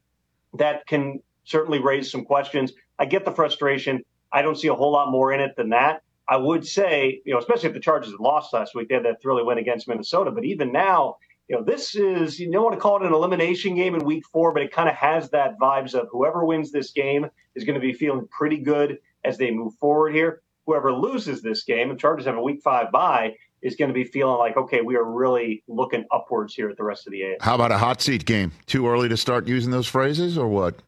[0.54, 2.72] that can certainly raise some questions.
[2.98, 4.02] I get the frustration.
[4.32, 6.02] I don't see a whole lot more in it than that.
[6.28, 9.20] I would say, you know, especially if the Chargers lost last week, they had that
[9.20, 10.30] thrilling win against Minnesota.
[10.30, 11.16] But even now,
[11.48, 14.24] you know, this is, you don't want to call it an elimination game in week
[14.32, 17.74] four, but it kind of has that vibes of whoever wins this game is going
[17.74, 20.42] to be feeling pretty good as they move forward here.
[20.66, 24.04] Whoever loses this game, and Chargers have a week five bye, is going to be
[24.04, 27.36] feeling like, okay, we are really looking upwards here at the rest of the AFC.
[27.40, 28.52] How about a hot seat game?
[28.66, 30.80] Too early to start using those phrases or what,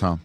[0.00, 0.20] Tom?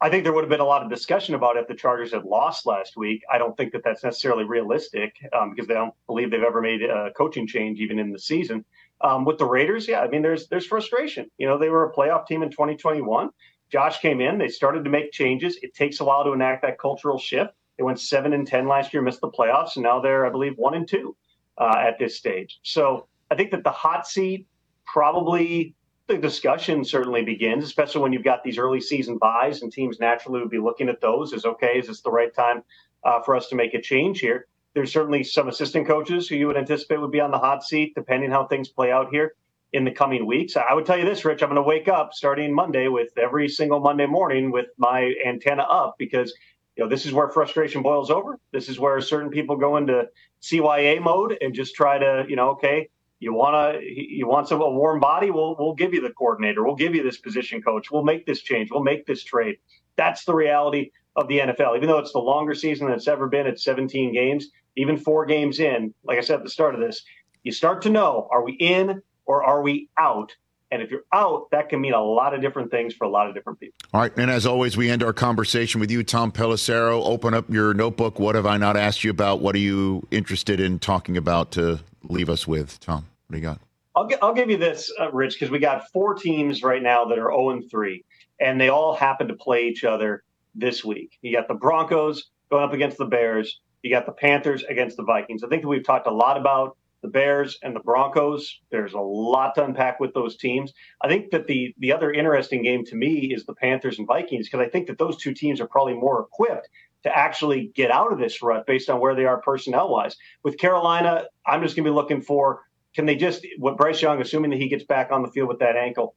[0.00, 2.24] I think there would have been a lot of discussion about if the Chargers had
[2.24, 3.22] lost last week.
[3.32, 6.82] I don't think that that's necessarily realistic um, because they don't believe they've ever made
[6.82, 8.64] a coaching change even in the season.
[9.00, 11.30] Um, with the Raiders, yeah, I mean, there's there's frustration.
[11.38, 13.30] You know, they were a playoff team in 2021.
[13.70, 15.58] Josh came in, they started to make changes.
[15.62, 17.52] It takes a while to enact that cultural shift.
[17.78, 20.56] They went seven and ten last year, missed the playoffs, and now they're, I believe,
[20.56, 21.16] one and two
[21.58, 22.60] uh, at this stage.
[22.62, 24.46] So I think that the hot seat
[24.86, 25.74] probably
[26.06, 30.40] the discussion certainly begins, especially when you've got these early season byes and teams naturally
[30.40, 32.62] would be looking at those as okay, is this the right time
[33.04, 34.46] uh, for us to make a change here?
[34.74, 37.94] There's certainly some assistant coaches who you would anticipate would be on the hot seat,
[37.94, 39.34] depending how things play out here
[39.72, 40.56] in the coming weeks.
[40.56, 43.48] I would tell you this, Rich, I'm going to wake up starting Monday with every
[43.48, 46.34] single Monday morning with my antenna up because
[46.76, 48.38] you know this is where frustration boils over.
[48.52, 50.08] This is where certain people go into
[50.42, 52.88] CYA mode and just try to, you know, okay,
[53.20, 55.30] you want to you want some a warm body?
[55.30, 56.64] We'll we'll give you the coordinator.
[56.64, 57.90] We'll give you this position coach.
[57.90, 58.70] We'll make this change.
[58.70, 59.56] We'll make this trade.
[59.96, 63.28] That's the reality of the NFL even though it's the longer season than it's ever
[63.28, 66.80] been it's 17 games even 4 games in like I said at the start of
[66.80, 67.04] this
[67.42, 70.34] you start to know are we in or are we out
[70.70, 73.28] and if you're out, that can mean a lot of different things for a lot
[73.28, 73.74] of different people.
[73.92, 74.12] All right.
[74.16, 77.04] And as always, we end our conversation with you, Tom Pelissero.
[77.04, 78.18] Open up your notebook.
[78.18, 79.40] What have I not asked you about?
[79.40, 83.06] What are you interested in talking about to leave us with, Tom?
[83.26, 83.60] What do you got?
[83.94, 87.18] I'll, I'll give you this, uh, Rich, because we got four teams right now that
[87.18, 88.04] are 0 and 3,
[88.40, 91.18] and they all happen to play each other this week.
[91.22, 93.60] You got the Broncos going up against the Bears.
[93.82, 95.44] You got the Panthers against the Vikings.
[95.44, 98.60] I think that we've talked a lot about the Bears and the Broncos.
[98.70, 100.72] There's a lot to unpack with those teams.
[101.02, 104.48] I think that the the other interesting game to me is the Panthers and Vikings
[104.48, 106.70] because I think that those two teams are probably more equipped
[107.02, 110.16] to actually get out of this rut based on where they are personnel wise.
[110.42, 112.62] With Carolina, I'm just going to be looking for
[112.94, 115.58] can they just what Bryce Young, assuming that he gets back on the field with
[115.58, 116.14] that ankle,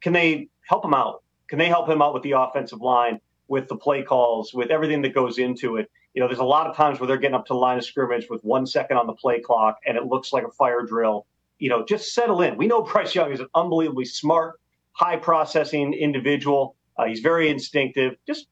[0.00, 1.22] can they help him out?
[1.48, 5.02] Can they help him out with the offensive line, with the play calls, with everything
[5.02, 5.90] that goes into it?
[6.14, 7.84] You know, there's a lot of times where they're getting up to the line of
[7.84, 11.26] scrimmage with one second on the play clock and it looks like a fire drill.
[11.58, 12.56] You know, just settle in.
[12.56, 14.60] We know Bryce Young is an unbelievably smart,
[14.92, 16.76] high processing individual.
[16.96, 18.16] Uh, he's very instinctive.
[18.26, 18.48] Just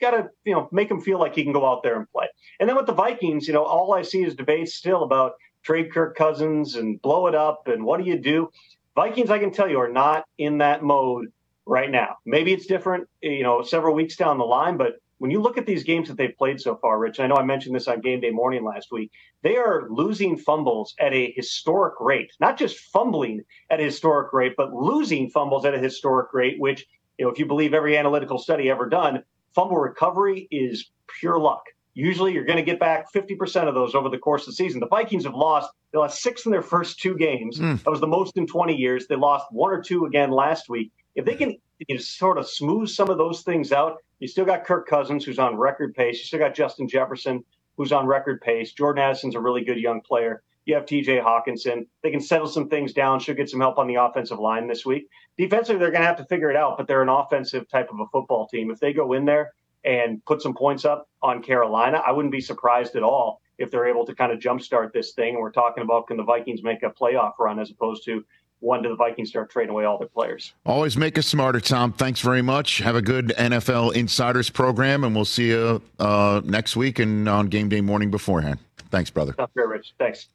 [0.00, 2.26] got to, you know, make him feel like he can go out there and play.
[2.60, 5.92] And then with the Vikings, you know, all I see is debates still about trade
[5.92, 8.50] Kirk Cousins and blow it up and what do you do?
[8.94, 11.32] Vikings, I can tell you, are not in that mode
[11.66, 12.16] right now.
[12.26, 15.66] Maybe it's different, you know, several weeks down the line, but when you look at
[15.66, 18.20] these games that they've played so far, Rich, I know I mentioned this on game
[18.20, 19.12] day morning last week,
[19.42, 24.54] they are losing fumbles at a historic rate, not just fumbling at a historic rate,
[24.56, 26.86] but losing fumbles at a historic rate, which,
[27.18, 29.22] you know, if you believe every analytical study ever done,
[29.54, 31.62] fumble recovery is pure luck.
[31.94, 34.80] Usually you're going to get back 50% of those over the course of the season.
[34.80, 37.60] The Vikings have lost, they lost six in their first two games.
[37.60, 37.80] Mm.
[37.84, 39.06] That was the most in 20 years.
[39.06, 40.90] They lost one or two again last week.
[41.14, 44.44] If they can you know, sort of smooth some of those things out, you still
[44.44, 46.18] got Kirk Cousins, who's on record pace.
[46.18, 47.44] You still got Justin Jefferson,
[47.76, 48.72] who's on record pace.
[48.72, 50.42] Jordan Addison's a really good young player.
[50.64, 51.86] You have TJ Hockenson.
[52.04, 54.86] They can settle some things down, should get some help on the offensive line this
[54.86, 55.08] week.
[55.36, 57.98] Defensively, they're going to have to figure it out, but they're an offensive type of
[57.98, 58.70] a football team.
[58.70, 59.54] If they go in there
[59.84, 62.02] and put some points up on Carolina.
[62.06, 65.34] I wouldn't be surprised at all if they're able to kind of jumpstart this thing.
[65.34, 68.24] And we're talking about can the Vikings make a playoff run as opposed to
[68.62, 70.54] when do the Vikings start trading away all their players?
[70.64, 71.92] Always make us smarter, Tom.
[71.92, 72.78] Thanks very much.
[72.78, 77.48] Have a good NFL Insiders program, and we'll see you uh, next week and on
[77.48, 78.60] game day morning beforehand.
[78.90, 79.34] Thanks, brother.
[79.36, 79.94] Sounds great, Rich.
[79.98, 80.28] Thanks.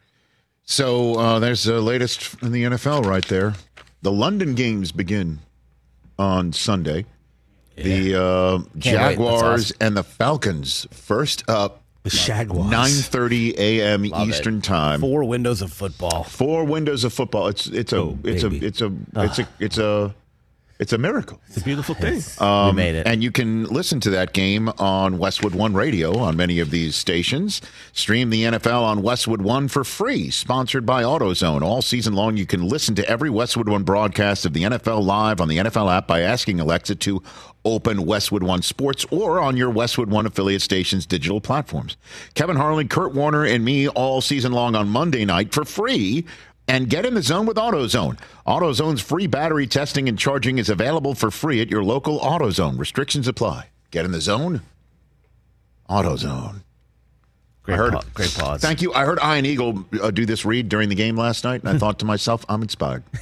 [0.65, 3.53] So uh, there's the latest in the NFL right there.
[4.01, 5.39] The London games begin
[6.19, 7.05] on Sunday.
[7.75, 9.77] The uh, Jaguars awesome.
[9.79, 11.83] and the Falcons first up.
[12.11, 12.71] The Jaguars.
[12.71, 14.03] 9:30 a.m.
[14.03, 14.63] Love Eastern it.
[14.63, 15.01] time.
[15.01, 16.23] Four windows of football.
[16.23, 17.47] Four windows of football.
[17.47, 18.65] It's it's a Oh, it's a baby.
[18.65, 20.15] it's a it's a it's a
[20.79, 21.41] it's a miracle.
[21.47, 22.21] It's a beautiful thing.
[22.39, 23.07] Um, made it.
[23.07, 26.95] And you can listen to that game on Westwood One Radio on many of these
[26.95, 27.61] stations.
[27.93, 31.61] Stream the NFL on Westwood One for free, sponsored by AutoZone.
[31.61, 35.41] All season long, you can listen to every Westwood One broadcast of the NFL live
[35.41, 37.23] on the NFL app by asking Alexa to
[37.65, 41.97] open Westwood One Sports or on your Westwood One affiliate station's digital platforms.
[42.35, 46.25] Kevin Harlan, Kurt Warner, and me all season long on Monday night for free
[46.67, 48.17] and get in the zone with AutoZone.
[48.45, 52.77] AutoZone's free battery testing and charging is available for free at your local AutoZone.
[52.77, 53.67] Restrictions apply.
[53.91, 54.61] Get in the zone.
[55.89, 56.61] AutoZone.
[57.63, 58.61] Great, I heard, pa- great pause.
[58.61, 58.93] Thank you.
[58.93, 61.77] I heard Ian Eagle uh, do this read during the game last night, and I
[61.79, 63.03] thought to myself, I'm inspired.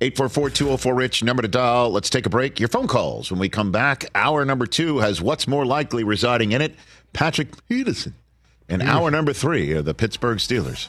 [0.00, 1.90] 844-204-RICH, number to dial.
[1.90, 2.58] Let's take a break.
[2.58, 3.30] Your phone calls.
[3.30, 6.74] When we come back, hour number two has what's more likely residing in it,
[7.12, 8.14] Patrick Peterson.
[8.68, 10.88] And hour number three are the Pittsburgh Steelers.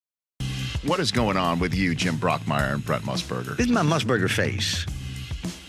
[0.83, 3.55] What is going on with you, Jim Brockmeyer and Brett Musburger?
[3.55, 4.85] This is my Musburger face.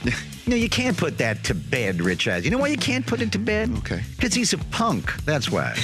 [0.47, 2.47] no, you can't put that to bed, Rich Eyes.
[2.47, 3.71] You know why you can't put it to bed?
[3.79, 4.03] Okay.
[4.17, 5.15] Because he's a punk.
[5.25, 5.77] That's why.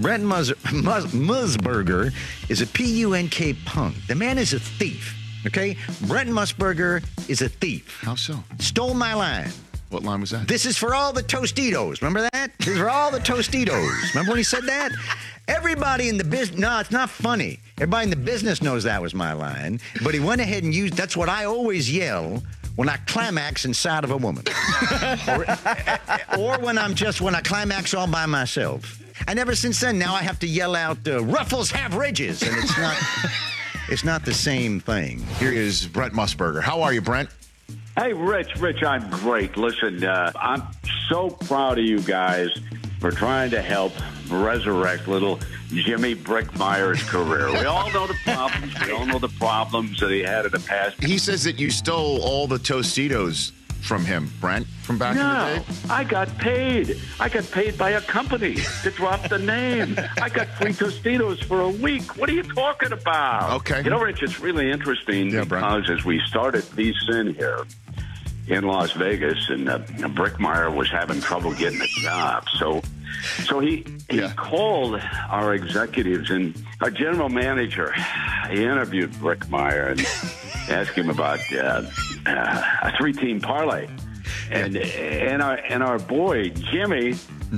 [0.00, 2.12] Brett Mus- Mus- Musburger
[2.48, 3.94] is a P U N K punk.
[4.08, 5.16] The man is a thief.
[5.46, 5.76] Okay?
[6.08, 8.00] Brett Musburger is a thief.
[8.02, 8.42] How so?
[8.58, 9.50] Stole my line.
[9.92, 10.48] What line was that?
[10.48, 12.00] This is for all the Tostitos.
[12.00, 12.52] Remember that?
[12.58, 14.14] This is for all the Tostitos.
[14.14, 14.90] Remember when he said that?
[15.48, 17.60] Everybody in the business, no, it's not funny.
[17.76, 20.94] Everybody in the business knows that was my line, but he went ahead and used,
[20.94, 22.42] that's what I always yell
[22.76, 24.44] when I climax inside of a woman.
[25.28, 25.44] or,
[26.38, 29.02] or when I'm just, when I climax all by myself.
[29.28, 32.56] And ever since then, now I have to yell out, uh, ruffles have ridges, and
[32.56, 32.96] it's not,
[33.88, 35.18] it's not the same thing.
[35.38, 36.62] Here is Brent Musburger.
[36.62, 37.28] How are you, Brent?
[37.96, 39.56] Hey, Rich, Rich, I'm great.
[39.58, 40.62] Listen, uh, I'm
[41.10, 42.48] so proud of you guys
[43.00, 43.92] for trying to help
[44.30, 45.38] resurrect little
[45.68, 47.50] Jimmy Brickmeyer's career.
[47.52, 48.74] We all know the problems.
[48.86, 51.02] We all know the problems that he had in the past.
[51.02, 55.58] He says that you stole all the Tostitos from him, Brent, from back no, in
[55.58, 55.88] the day.
[55.90, 56.98] I got paid.
[57.20, 59.98] I got paid by a company to drop the name.
[60.20, 62.16] I got free Tostitos for a week.
[62.16, 63.52] What are you talking about?
[63.60, 63.82] Okay.
[63.82, 65.66] You know, Rich, it's really interesting Yeah, Brent.
[65.66, 67.66] because as we started VSIN here
[68.46, 72.82] in Las Vegas, and uh, Brickmeyer was having trouble getting a job, so
[73.44, 77.94] so he he called our executives and our general manager.
[78.50, 80.00] He interviewed Brickmeyer and
[80.70, 81.82] asked him about uh,
[82.26, 83.88] uh, a three-team parlay,
[84.50, 87.14] and and our and our boy Jimmy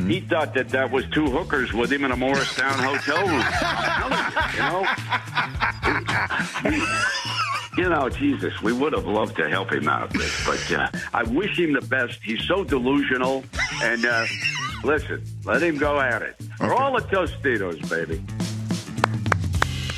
[0.09, 3.45] he thought that that was two hookers with him in a Morristown hotel room.
[3.47, 4.35] I'm telling
[6.65, 7.21] you, you know.
[7.77, 11.25] You know, Jesus, we would have loved to help him out, Rick, but uh, I
[11.25, 12.21] wish him the best.
[12.23, 13.45] He's so delusional.
[13.83, 14.27] And uh,
[14.85, 16.37] listen, let him go at it.
[16.59, 18.23] For all the Tostitos, baby.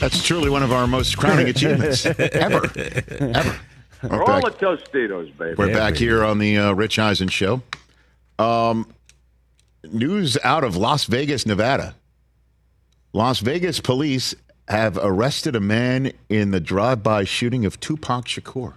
[0.01, 2.17] That's truly one of our most crowning achievements ever.
[2.77, 3.61] Ever.
[4.01, 5.55] For We're all back, the Tostitos, baby.
[5.57, 7.63] we're back here on the uh, Rich Eisen Show.
[8.39, 8.91] Um,
[9.91, 11.95] news out of Las Vegas, Nevada.
[13.15, 14.35] Las Vegas police
[14.69, 18.75] have arrested a man in the drive-by shooting of Tupac Shakur.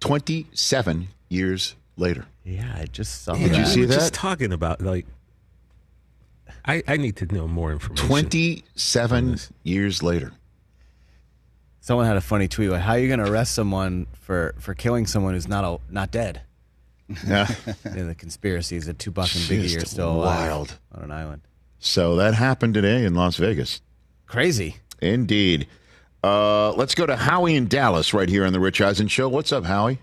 [0.00, 2.26] 27 years later.
[2.44, 3.58] Yeah, I just saw Did that.
[3.58, 3.94] you see We that?
[3.94, 5.06] Just talking about like,
[6.64, 8.06] I I need to know more information.
[8.06, 10.32] 27 years later.
[11.80, 12.70] Someone had a funny tweet.
[12.70, 15.80] Like, how are you going to arrest someone for, for killing someone who's not a,
[15.92, 16.42] not dead?
[17.26, 17.48] Yeah.
[17.84, 20.78] yeah, the conspiracy is that Tupac and Biggie are Just still alive wild.
[20.94, 21.42] on an island.
[21.80, 23.80] So that happened today in Las Vegas.
[24.26, 24.76] Crazy.
[25.02, 25.66] Indeed.
[26.24, 29.28] Uh, let's go to Howie in Dallas right here on the Rich Eisen Show.
[29.28, 29.98] What's up, Howie?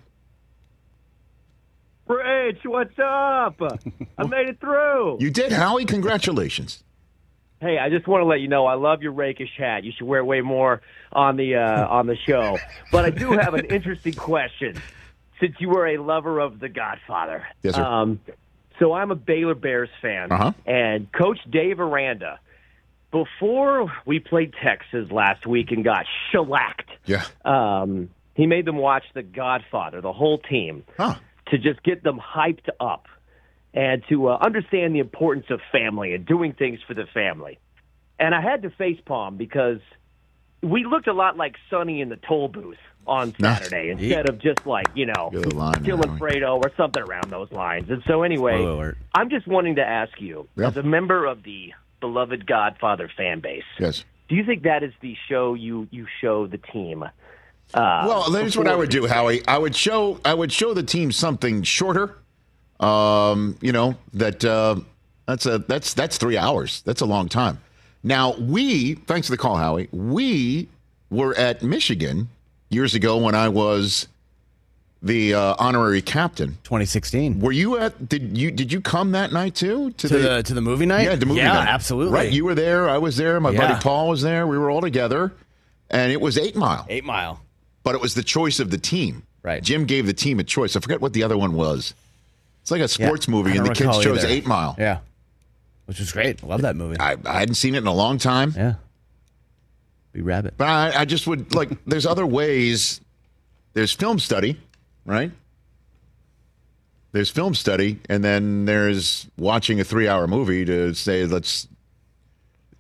[2.07, 3.55] Rich, what's up?
[4.17, 5.17] I made it through.
[5.21, 5.85] You did, Howie.
[5.85, 6.83] Congratulations.
[7.61, 9.83] Hey, I just want to let you know I love your rakish hat.
[9.83, 10.81] You should wear it way more
[11.11, 12.57] on the uh, on the show.
[12.91, 14.81] But I do have an interesting question.
[15.39, 17.83] Since you were a lover of The Godfather, Yes, sir.
[17.83, 18.19] Um,
[18.77, 20.51] so I'm a Baylor Bears fan, Uh-huh.
[20.65, 22.39] and Coach Dave Aranda.
[23.12, 27.24] Before we played Texas last week and got shellacked, Yeah.
[27.43, 32.70] um, he made them watch The Godfather, the whole team, to just get them hyped
[32.80, 33.07] up
[33.74, 37.57] and to uh, understand the importance of family and doing things for the family.
[38.20, 39.80] And I had to facepalm because
[40.62, 44.66] we looked a lot like Sonny in the toll booth on Saturday instead of just
[44.68, 46.20] like, you know, Good line, killing Howie.
[46.20, 47.89] Fredo or something around those lines.
[47.89, 50.68] And so, anyway, I'm just wanting to ask you, Yeah.
[50.68, 54.03] as a member of the beloved Godfather fan base, Yes.
[54.27, 57.03] do you think that is the show you, you show the team?
[57.03, 57.09] Uh,
[58.07, 59.45] Well, here's what I would do, Howie.
[59.47, 62.15] I would show I would show the team something shorter.
[62.79, 64.77] Um, you know that uh,
[65.27, 66.81] that's a that's that's three hours.
[66.85, 67.59] That's a long time.
[68.03, 69.89] Now we, thanks for the call, Howie.
[69.91, 70.69] We
[71.09, 72.29] were at Michigan
[72.69, 74.07] years ago when I was
[75.01, 76.57] the uh, honorary captain.
[76.63, 77.39] 2016.
[77.39, 78.09] Were you at?
[78.09, 79.91] Did you did you come that night too?
[79.91, 81.03] To the- to the movie night?
[81.03, 81.47] Yeah, the movie night.
[81.47, 81.67] Yeah, night.
[81.69, 82.13] absolutely.
[82.13, 82.89] Right, you were there.
[82.89, 83.39] I was there.
[83.39, 83.59] My Yeah.
[83.67, 84.45] buddy Paul was there.
[84.47, 85.31] We were all together,
[85.89, 86.85] and it was Eight Mile.
[86.89, 87.39] Eight Mile.
[87.83, 89.23] But it was the choice of the team.
[89.41, 89.63] Right.
[89.63, 90.75] Jim gave the team a choice.
[90.75, 91.93] I forget what the other one was.
[92.61, 94.27] It's like a sports Yeah, movie, and the kids chose either.
[94.27, 94.75] Eight Mile.
[94.77, 94.99] Yeah.
[95.85, 96.43] Which was great.
[96.43, 96.99] I love that movie.
[96.99, 98.53] I, I hadn't seen it in a long time.
[98.55, 98.73] Yeah.
[100.11, 100.55] B-Rabbit.
[100.57, 101.69] But I, I just would like.
[101.85, 102.99] There's other ways.
[103.73, 104.59] There's film study,
[105.10, 105.32] right?
[107.12, 111.68] There's film study, and then there's watching a three-hour movie to say let's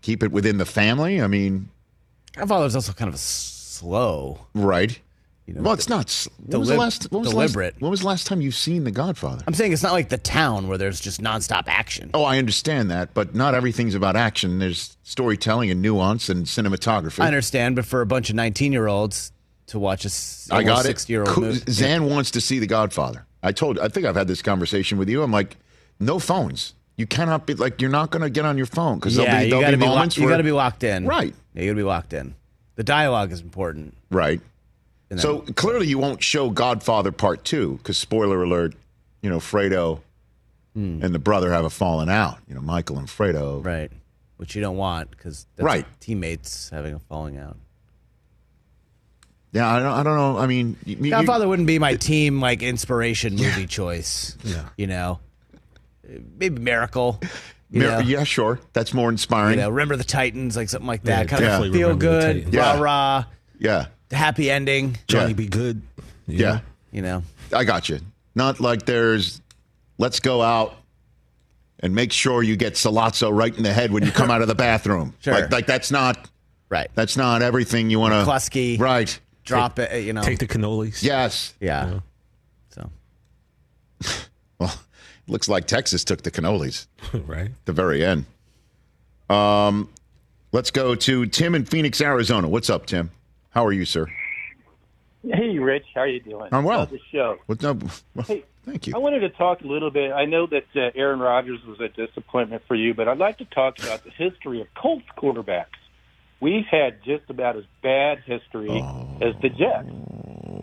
[0.01, 1.21] keep it within the family.
[1.21, 1.69] I mean,
[2.33, 4.45] Godfather's also kind of slow.
[4.53, 4.99] right?
[5.47, 6.27] know, well, it's not.
[6.45, 7.11] When was the delib- last?
[7.11, 7.75] When was the last- deliberate.
[7.79, 9.43] when was the last time you've seen The Godfather?
[9.47, 12.11] I'm saying it's not like the town where there's just nonstop action.
[12.13, 14.59] Oh, I understand that, but not everything's about action.
[14.59, 17.23] There's storytelling and nuance and cinematography.
[17.23, 19.31] I understand, but for a bunch of 19 year olds
[19.69, 20.09] to watch a
[20.53, 20.83] I got.
[20.85, 21.43] 60 year old Cool.
[21.45, 21.71] movie.
[21.71, 23.25] Zan wants to see The Godfather.
[23.41, 23.79] I told.
[23.79, 25.23] I think I've had this conversation with you.
[25.23, 25.57] I'm like,
[25.99, 26.73] no phones.
[26.97, 29.39] You cannot be like you're not going to get on your phone because yeah, there'll
[29.39, 31.05] be, you there'll gotta be be, lo- moments you got to be locked in.
[31.05, 31.33] Right.
[31.53, 32.35] Yeah, you got to be locked in.
[32.75, 33.95] The dialogue is important.
[34.11, 34.41] right.
[35.17, 38.75] So clearly, you won't show Godfather Part Two because spoiler alert,
[39.23, 40.01] you know Fredo
[40.75, 40.99] Hmm.
[41.03, 42.37] and the brother have a falling out.
[42.47, 43.65] You know Michael and Fredo.
[43.65, 43.91] Right.
[44.37, 45.85] Which you don't want because Right.
[45.99, 47.57] teammates having a falling out.
[49.51, 49.91] Yeah, I don't.
[49.91, 50.37] I don't know.
[50.37, 54.37] I mean, you, you- Godfather wouldn't be my team like inspiration movie choice.
[54.43, 54.65] Yeah.
[54.77, 55.19] You know,
[56.37, 57.19] maybe Miracle.
[57.71, 58.59] Mir- yeah, sure.
[58.73, 59.57] That's more inspiring.
[59.57, 61.27] You know, Remember the Titans, like something like Yeah, that.
[61.29, 62.55] kind definitely of feel good, Titans.
[62.55, 62.79] rah Yeah.
[62.79, 63.23] rah,
[63.59, 63.85] yeah.
[64.09, 64.97] the happy ending.
[65.07, 65.81] Johnny Be Good.
[66.27, 66.61] Yeah.
[66.91, 67.23] You know,
[67.53, 67.99] I got you.
[68.35, 69.41] Not like there's,
[69.99, 70.75] let's go out
[71.79, 74.47] and make sure you get Sollozzo right in the head when you come out of
[74.47, 75.13] the bathroom.
[75.19, 75.33] Sure.
[75.35, 76.27] Like, like that's not
[76.69, 76.89] right.
[76.95, 78.19] That's not everything you want to.
[78.31, 78.79] McCluskey.
[78.79, 79.19] Right.
[79.49, 80.03] Drop it.
[80.03, 81.03] You know, Take the cannolis.
[81.03, 81.53] Yes.
[81.59, 81.99] Yeah.
[82.69, 82.89] So.
[84.59, 84.69] Well,
[85.25, 86.87] it looks like Texas took the cannolis.
[87.25, 87.51] right.
[87.63, 88.25] The very end.
[89.29, 89.89] Um,
[90.51, 92.49] let's go to Tim in Phoenix, Arizona.
[92.49, 93.09] What's up, Tim?
[93.51, 94.07] How are you, sir?
[95.25, 96.49] Hey, Rich, how are you doing?
[96.51, 96.79] I'm well.
[96.79, 97.37] Love the show.
[97.45, 97.81] What's up?
[98.15, 98.93] Well, Hey, thank you.
[98.95, 100.11] I wanted to talk a little bit.
[100.11, 103.45] I know that uh, Aaron Rodgers was a disappointment for you, but I'd like to
[103.45, 105.78] talk about the history of Colts quarterbacks.
[106.41, 108.69] We've had just about as bad history
[109.21, 109.89] as the Jets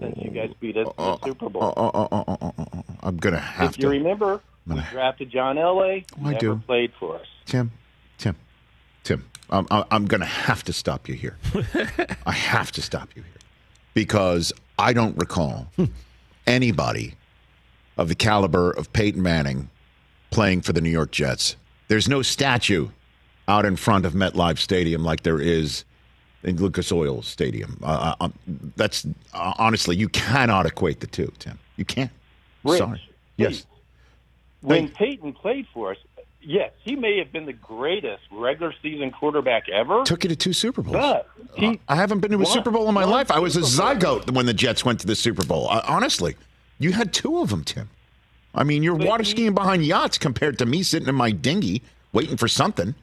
[0.01, 1.63] since you guys beat us in the Super Bowl.
[1.63, 3.79] Uh, uh, uh, uh, uh, I'm gonna have to.
[3.79, 6.05] if you remember, We drafted John Elway.
[6.19, 6.63] I never do.
[6.67, 7.27] played for us.
[7.45, 7.71] Tim,
[8.19, 8.37] Tim,
[9.05, 11.37] Tim, I'm, I'm- I'm going to have to stop you here.
[12.27, 13.33] I have to stop you here
[13.95, 15.69] because I don't recall
[16.47, 17.15] anybody
[17.97, 19.71] of the caliber of Peyton Manning
[20.31, 21.57] playing for the New York Jets.
[21.89, 22.89] There's no statue
[23.49, 25.85] out in front of MetLife Stadium like there is
[26.43, 27.79] in Lucas Oil Stadium.
[27.83, 28.29] Uh, uh,
[28.77, 31.59] that's uh, honestly, you cannot equate the two, Tim.
[31.77, 32.11] You can't.
[32.65, 33.03] Rich, Sorry.
[33.37, 33.67] Yes.
[34.63, 35.99] When Peyton played for us,
[36.41, 40.03] yes, he may have been the greatest regular season quarterback ever.
[40.05, 40.97] Took you to two Super Bowls.
[40.97, 43.31] But he, I haven't been to a Won- Super Bowl in my life.
[43.31, 45.69] I was a zygote when the Jets went to the Super Bowl.
[45.71, 46.37] Uh, honestly,
[46.79, 47.89] you had two of them, Tim.
[48.55, 51.83] I mean, you're water skiing behind yachts compared to me sitting in my dinghy
[52.13, 52.95] waiting for something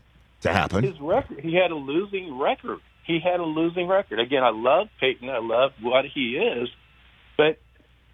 [0.44, 0.84] to happen.
[0.84, 2.80] his record, he had a losing record.
[3.06, 4.20] He had a losing record.
[4.20, 5.30] Again, I love Peyton.
[5.30, 6.70] I love what he is,
[7.38, 7.58] but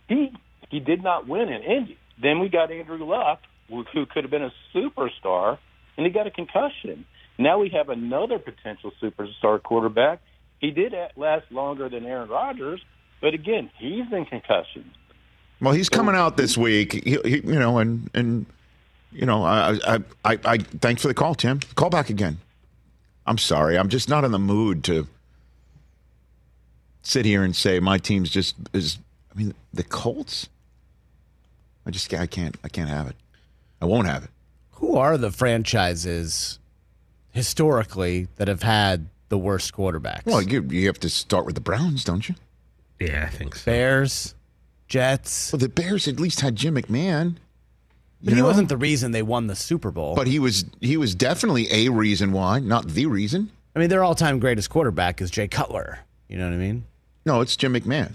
[0.07, 0.31] he
[0.69, 1.97] he did not win in Indy.
[2.21, 5.57] Then we got Andrew Luck, who who could have been a superstar,
[5.97, 7.05] and he got a concussion.
[7.37, 10.21] Now we have another potential superstar quarterback.
[10.59, 12.81] He did last longer than Aaron Rodgers,
[13.21, 14.93] but again, he's in concussions.
[15.61, 16.93] Well, he's coming out this week.
[16.93, 18.45] He, he, you know, and and
[19.11, 19.95] you know, I, I
[20.25, 21.59] I I thanks for the call, Tim.
[21.75, 22.39] Call back again.
[23.25, 23.77] I'm sorry.
[23.77, 25.07] I'm just not in the mood to
[27.01, 28.97] sit here and say my team's just is.
[29.33, 30.49] I mean, the Colts.
[31.85, 33.15] I just I can't I can't have it.
[33.81, 34.29] I won't have it.
[34.73, 36.59] Who are the franchises
[37.31, 40.25] historically that have had the worst quarterbacks?
[40.25, 42.35] Well, you you have to start with the Browns, don't you?
[42.99, 43.65] Yeah, I think so.
[43.65, 44.35] Bears,
[44.87, 45.53] Jets.
[45.53, 47.35] Well, the Bears at least had Jim McMahon.
[48.21, 50.15] But he wasn't the reason they won the Super Bowl.
[50.15, 53.49] But he was he was definitely a reason why, not the reason.
[53.75, 55.99] I mean, their all-time greatest quarterback is Jay Cutler.
[56.27, 56.83] You know what I mean?
[57.25, 58.11] No, it's Jim McMahon.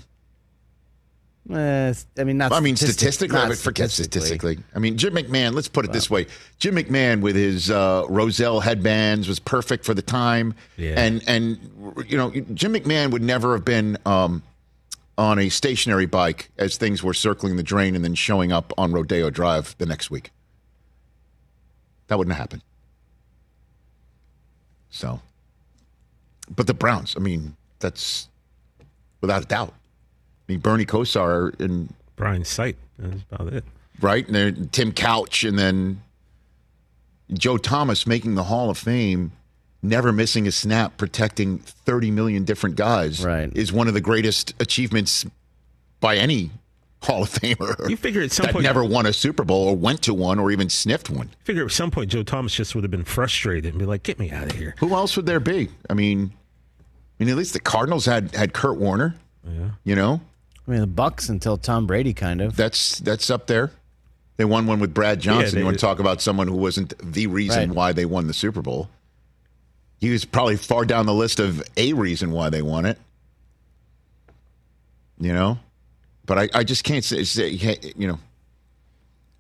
[1.51, 2.53] Eh, I mean, not.
[2.53, 4.59] I mean, statistic- statistically, not I would forget statistically.
[4.75, 5.53] I mean, Jim McMahon.
[5.53, 6.27] Let's put it this way:
[6.59, 10.95] Jim McMahon with his uh, Rozelle headbands was perfect for the time, Yeah.
[10.99, 11.59] and and
[12.09, 14.43] you know, Jim McMahon would never have been um,
[15.17, 18.93] on a stationary bike as things were circling the drain and then showing up on
[18.93, 20.31] Rodeo Drive the next week.
[22.09, 22.63] That wouldn't happen.
[24.91, 25.21] So,
[26.55, 27.15] but the Browns.
[27.17, 28.29] I mean, that's
[29.21, 29.73] without a doubt.
[30.49, 32.77] I mean, Bernie Kosar and Brian Sipe.
[32.99, 33.65] That's about it.
[34.01, 34.27] right?
[34.27, 36.03] And then Tim Couch, and then
[37.33, 39.33] Joe Thomas making the Hall of Fame,
[39.85, 43.51] never missing a snap, protecting 30 million different guys, right.
[43.57, 45.25] is one of the greatest achievements
[46.01, 46.51] by any
[47.05, 47.89] Hall of Famer.
[47.91, 50.39] You figure at some that point- never won a Super Bowl or went to one
[50.39, 51.27] or even sniffed one.
[51.29, 54.03] You Figure at some point Joe Thomas just would have been frustrated and be like,
[54.03, 55.69] "Get me out of here." Who else would there be?
[55.91, 56.33] I mean,
[57.21, 59.15] I mean, at least the Cardinals had had Kurt Warner.
[59.47, 59.71] Yeah.
[59.85, 60.23] You know,
[60.67, 62.57] I mean, the Bucks until Tom Brady, kind of.
[62.57, 63.71] That's that's up there.
[64.39, 65.55] They won one with Brad Johnson.
[65.55, 67.77] they- you want to talk about someone who wasn't the reason Right.
[67.77, 68.89] why they won the Super Bowl?
[70.01, 72.99] He was probably far down the list of a reason why they won it.
[75.19, 75.59] You know,
[76.27, 77.51] but I, I just can't say, say
[77.97, 78.19] you know.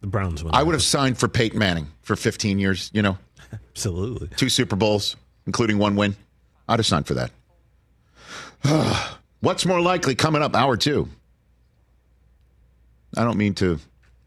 [0.01, 0.55] The Browns won.
[0.55, 2.91] I would have signed for Peyton Manning for 15 years.
[2.95, 3.19] You know,
[3.53, 6.17] absolutely two Super Bowls, including one win.
[6.69, 7.31] I'd have signed for that.
[9.41, 10.55] What's more likely coming up?
[10.55, 11.09] Hour two.
[13.17, 13.79] I don't mean to.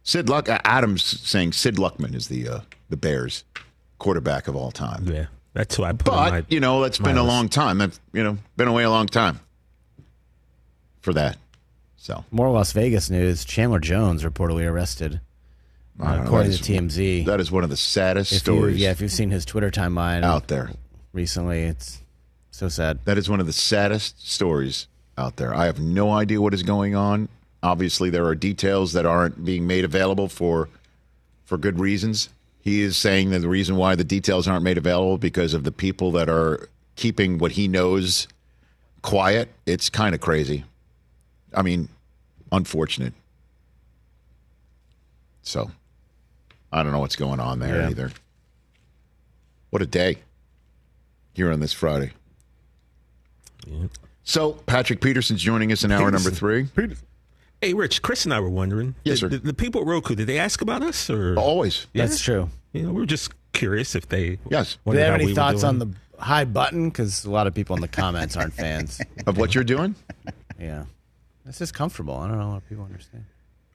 [0.04, 0.48] Sid Luck.
[0.48, 2.60] Adams saying Sid Luckman is the uh,
[2.90, 3.44] the Bears
[4.00, 5.06] quarterback of all time.
[5.08, 5.26] Yeah,
[5.58, 6.14] that's who I put.
[6.14, 7.80] on my, But you know, that's my been a long time.
[7.80, 9.40] That's you know been away a long time
[11.02, 11.38] for that.
[11.98, 15.20] So More Las Vegas news: Chandler Jones reportedly arrested,
[16.00, 17.26] uh, according that to TMZ.
[17.26, 18.78] That is one of the saddest If you- stories.
[18.78, 20.72] yeah, if you've seen his Twitter timeline out there
[21.14, 22.00] recently, it's
[22.52, 23.00] so sad.
[23.06, 24.88] That is one of the saddest stories
[25.18, 25.54] out there.
[25.54, 27.28] I have no idea what is going on.
[27.64, 30.70] Obviously, there are details that aren't being made available for
[31.46, 32.30] for good reasons.
[32.68, 35.72] He is saying that the reason why the details aren't made available because of the
[35.72, 38.28] people that are keeping what he knows
[39.02, 39.54] quiet.
[39.66, 40.66] It's kind of crazy.
[41.54, 41.88] I mean,
[42.52, 43.14] unfortunate.
[45.44, 45.72] So,
[46.70, 47.90] I don't know what's going on there Yeah.
[47.90, 48.12] either.
[49.70, 50.18] What a day
[51.36, 52.12] here on this Friday.
[54.26, 56.68] So, Patrick Peterson's joining us in hour number three.
[57.62, 58.96] Hey, Rich, Chris and I were wondering.
[59.04, 59.30] Yes, the, sir.
[59.30, 61.88] The, the people at Roku, did they ask about us or always?
[61.94, 62.50] That's true.
[62.74, 64.38] You know, we were just curious if they.
[64.50, 64.74] Yes.
[64.74, 65.88] Do wondered they have any we thoughts on the
[66.20, 66.90] high button?
[66.90, 69.96] Because a lot of people in the comments aren't fans of what you're doing.
[70.60, 70.86] Yeah,
[71.46, 72.16] it's just comfortable.
[72.16, 73.26] I don't know a lot of people understand.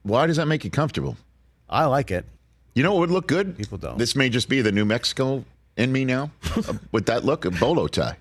[0.03, 1.17] Why does that make you comfortable?
[1.69, 2.25] I like it.
[2.75, 3.57] You know what would look good?
[3.57, 3.99] People don't.
[3.99, 5.45] This may just be the New Mexico
[5.77, 6.31] in me now.
[6.93, 8.17] With that look, a bolo tie.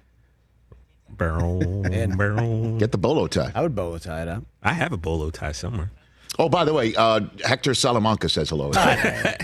[1.22, 1.60] Barrel,
[2.18, 2.78] barrel.
[2.80, 3.52] Get the bolo tie.
[3.54, 4.44] I would bolo tie it up.
[4.64, 5.92] I have a bolo tie somewhere.
[6.40, 8.72] Oh, by the way, uh, Hector Salamanca says hello.
[8.74, 9.36] How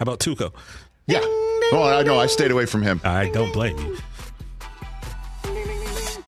[0.00, 0.54] about Tuco?
[1.06, 1.20] Yeah.
[1.22, 2.18] Oh, I know.
[2.18, 3.02] I stayed away from him.
[3.04, 3.98] I don't blame you.